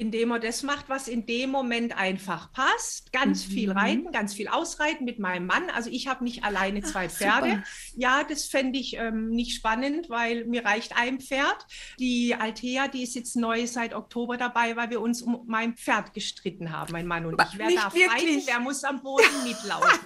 Indem 0.00 0.30
er 0.30 0.38
das 0.38 0.62
macht, 0.62 0.88
was 0.88 1.08
in 1.08 1.26
dem 1.26 1.50
Moment 1.50 1.94
einfach 1.94 2.50
passt. 2.52 3.12
Ganz 3.12 3.46
mhm. 3.46 3.52
viel 3.52 3.70
reiten, 3.70 4.12
ganz 4.12 4.32
viel 4.32 4.48
ausreiten 4.48 5.04
mit 5.04 5.18
meinem 5.18 5.46
Mann. 5.46 5.68
Also 5.68 5.90
ich 5.90 6.08
habe 6.08 6.24
nicht 6.24 6.42
alleine 6.42 6.80
zwei 6.80 7.06
Ach, 7.06 7.10
Pferde. 7.10 7.50
Super. 7.50 7.62
Ja, 7.96 8.24
das 8.24 8.46
fände 8.46 8.78
ich 8.78 8.96
ähm, 8.96 9.28
nicht 9.28 9.54
spannend, 9.54 10.08
weil 10.08 10.46
mir 10.46 10.64
reicht 10.64 10.96
ein 10.96 11.20
Pferd. 11.20 11.66
Die 11.98 12.34
Altea, 12.34 12.88
die 12.88 13.02
ist 13.02 13.14
jetzt 13.14 13.36
neu 13.36 13.66
seit 13.66 13.92
Oktober 13.92 14.38
dabei, 14.38 14.74
weil 14.74 14.88
wir 14.88 15.02
uns 15.02 15.20
um 15.20 15.44
mein 15.46 15.76
Pferd 15.76 16.14
gestritten 16.14 16.72
haben, 16.72 16.92
mein 16.92 17.06
Mann 17.06 17.26
und 17.26 17.34
ich. 17.38 17.58
Wer 17.58 17.70
darf 17.70 17.94
reiten, 17.94 18.42
wer 18.46 18.60
muss 18.60 18.84
am 18.84 19.02
Boden 19.02 19.24
mitlaufen. 19.44 20.00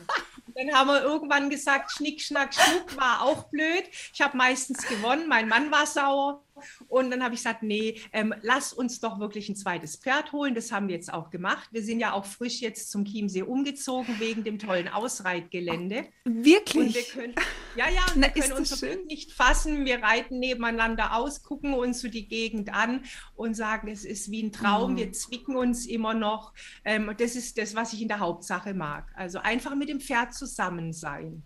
Dann 0.56 0.72
haben 0.72 0.88
wir 0.88 1.02
irgendwann 1.02 1.50
gesagt, 1.50 1.92
Schnick, 1.92 2.20
Schnack, 2.20 2.52
Schnuck 2.52 2.96
war 2.96 3.22
auch 3.22 3.44
blöd. 3.44 3.84
Ich 4.12 4.20
habe 4.20 4.36
meistens 4.36 4.86
gewonnen, 4.88 5.28
mein 5.28 5.48
Mann 5.48 5.70
war 5.70 5.86
sauer. 5.86 6.43
Und 6.88 7.10
dann 7.10 7.22
habe 7.22 7.34
ich 7.34 7.40
gesagt, 7.40 7.62
nee, 7.62 8.00
ähm, 8.12 8.34
lass 8.42 8.72
uns 8.72 9.00
doch 9.00 9.18
wirklich 9.18 9.48
ein 9.48 9.56
zweites 9.56 9.96
Pferd 9.96 10.32
holen. 10.32 10.54
Das 10.54 10.72
haben 10.72 10.88
wir 10.88 10.94
jetzt 10.94 11.12
auch 11.12 11.30
gemacht. 11.30 11.68
Wir 11.72 11.82
sind 11.82 12.00
ja 12.00 12.12
auch 12.12 12.24
frisch 12.24 12.60
jetzt 12.60 12.90
zum 12.90 13.04
Chiemsee 13.04 13.42
umgezogen 13.42 14.18
wegen 14.20 14.44
dem 14.44 14.58
tollen 14.58 14.88
Ausreitgelände. 14.88 16.06
Wirklich? 16.24 16.86
Und 16.86 16.94
wir 16.94 17.02
können, 17.02 17.34
ja, 17.76 17.88
ja, 17.88 18.02
wir 18.14 18.16
Na, 18.16 18.28
können 18.28 18.52
uns 18.52 18.82
nicht 19.06 19.32
fassen. 19.32 19.84
Wir 19.84 20.02
reiten 20.02 20.38
nebeneinander 20.38 21.16
aus, 21.16 21.42
gucken 21.42 21.74
uns 21.74 22.00
so 22.00 22.08
die 22.08 22.28
Gegend 22.28 22.72
an 22.72 23.04
und 23.34 23.54
sagen, 23.54 23.88
es 23.88 24.04
ist 24.04 24.30
wie 24.30 24.42
ein 24.42 24.52
Traum. 24.52 24.94
Oh. 24.94 24.96
Wir 24.96 25.12
zwicken 25.12 25.56
uns 25.56 25.86
immer 25.86 26.14
noch. 26.14 26.52
Ähm, 26.84 27.12
das 27.18 27.36
ist 27.36 27.58
das, 27.58 27.74
was 27.74 27.92
ich 27.92 28.02
in 28.02 28.08
der 28.08 28.20
Hauptsache 28.20 28.74
mag. 28.74 29.12
Also 29.16 29.38
einfach 29.38 29.74
mit 29.74 29.88
dem 29.88 30.00
Pferd 30.00 30.34
zusammen 30.34 30.92
sein. 30.92 31.42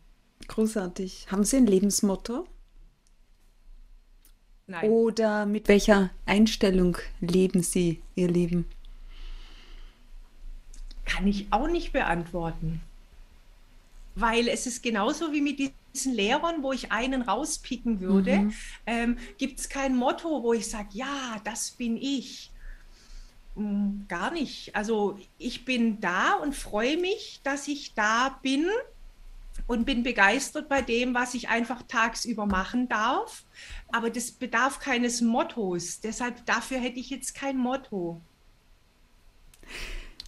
Großartig. 0.46 1.26
Haben 1.30 1.44
Sie 1.44 1.56
ein 1.56 1.66
Lebensmotto? 1.66 2.46
Nein. 4.68 4.90
Oder 4.90 5.46
mit 5.46 5.66
welcher 5.66 6.10
Einstellung 6.26 6.98
leben 7.20 7.62
Sie 7.62 8.02
Ihr 8.14 8.28
Leben? 8.28 8.66
Kann 11.06 11.26
ich 11.26 11.46
auch 11.50 11.68
nicht 11.68 11.92
beantworten. 11.92 12.82
Weil 14.14 14.46
es 14.46 14.66
ist 14.66 14.82
genauso 14.82 15.32
wie 15.32 15.40
mit 15.40 15.58
diesen 15.58 16.12
Lehrern, 16.12 16.62
wo 16.62 16.72
ich 16.72 16.92
einen 16.92 17.22
rauspicken 17.22 18.00
würde, 18.00 18.40
mhm. 18.40 18.54
ähm, 18.86 19.18
gibt 19.38 19.58
es 19.58 19.70
kein 19.70 19.96
Motto, 19.96 20.42
wo 20.42 20.52
ich 20.52 20.68
sage, 20.68 20.88
ja, 20.92 21.40
das 21.44 21.70
bin 21.70 21.96
ich. 21.96 22.50
Hm, 23.56 24.04
gar 24.06 24.30
nicht. 24.32 24.76
Also 24.76 25.18
ich 25.38 25.64
bin 25.64 25.98
da 26.00 26.34
und 26.34 26.54
freue 26.54 26.98
mich, 26.98 27.40
dass 27.42 27.68
ich 27.68 27.94
da 27.94 28.38
bin 28.42 28.66
und 29.66 29.84
bin 29.84 30.02
begeistert 30.02 30.68
bei 30.68 30.82
dem, 30.82 31.14
was 31.14 31.34
ich 31.34 31.48
einfach 31.48 31.82
tagsüber 31.82 32.46
machen 32.46 32.88
darf. 32.88 33.44
Aber 33.92 34.10
das 34.10 34.30
bedarf 34.30 34.78
keines 34.78 35.20
Mottos. 35.20 36.00
Deshalb 36.00 36.44
dafür 36.46 36.78
hätte 36.78 37.00
ich 37.00 37.10
jetzt 37.10 37.34
kein 37.34 37.56
Motto. 37.56 38.20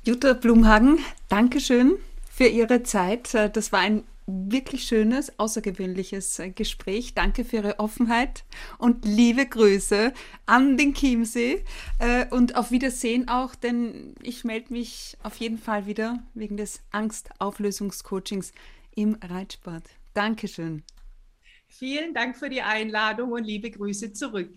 Jutta 0.04 0.32
Blumhagen, 0.32 0.98
Dankeschön 1.28 1.96
für 2.32 2.46
Ihre 2.46 2.82
Zeit. 2.82 3.34
Das 3.34 3.72
war 3.72 3.80
ein 3.80 4.04
wirklich 4.26 4.84
schönes, 4.84 5.38
außergewöhnliches 5.38 6.40
Gespräch. 6.54 7.14
Danke 7.14 7.44
für 7.44 7.56
Ihre 7.56 7.78
Offenheit 7.78 8.44
und 8.78 9.04
liebe 9.04 9.46
Grüße 9.46 10.12
an 10.46 10.76
den 10.76 10.94
Chiemsee 10.94 11.64
äh, 11.98 12.26
und 12.30 12.56
auf 12.56 12.70
Wiedersehen 12.70 13.28
auch, 13.28 13.54
denn 13.54 14.14
ich 14.22 14.44
melde 14.44 14.72
mich 14.72 15.16
auf 15.22 15.36
jeden 15.36 15.58
Fall 15.58 15.86
wieder 15.86 16.22
wegen 16.34 16.56
des 16.56 16.80
Angstauflösungscoachings 16.92 18.52
im 18.94 19.14
Reitsport. 19.22 19.84
Dankeschön. 20.14 20.82
Vielen 21.68 22.14
Dank 22.14 22.36
für 22.36 22.48
die 22.48 22.62
Einladung 22.62 23.32
und 23.32 23.44
liebe 23.44 23.70
Grüße 23.70 24.12
zurück. 24.12 24.52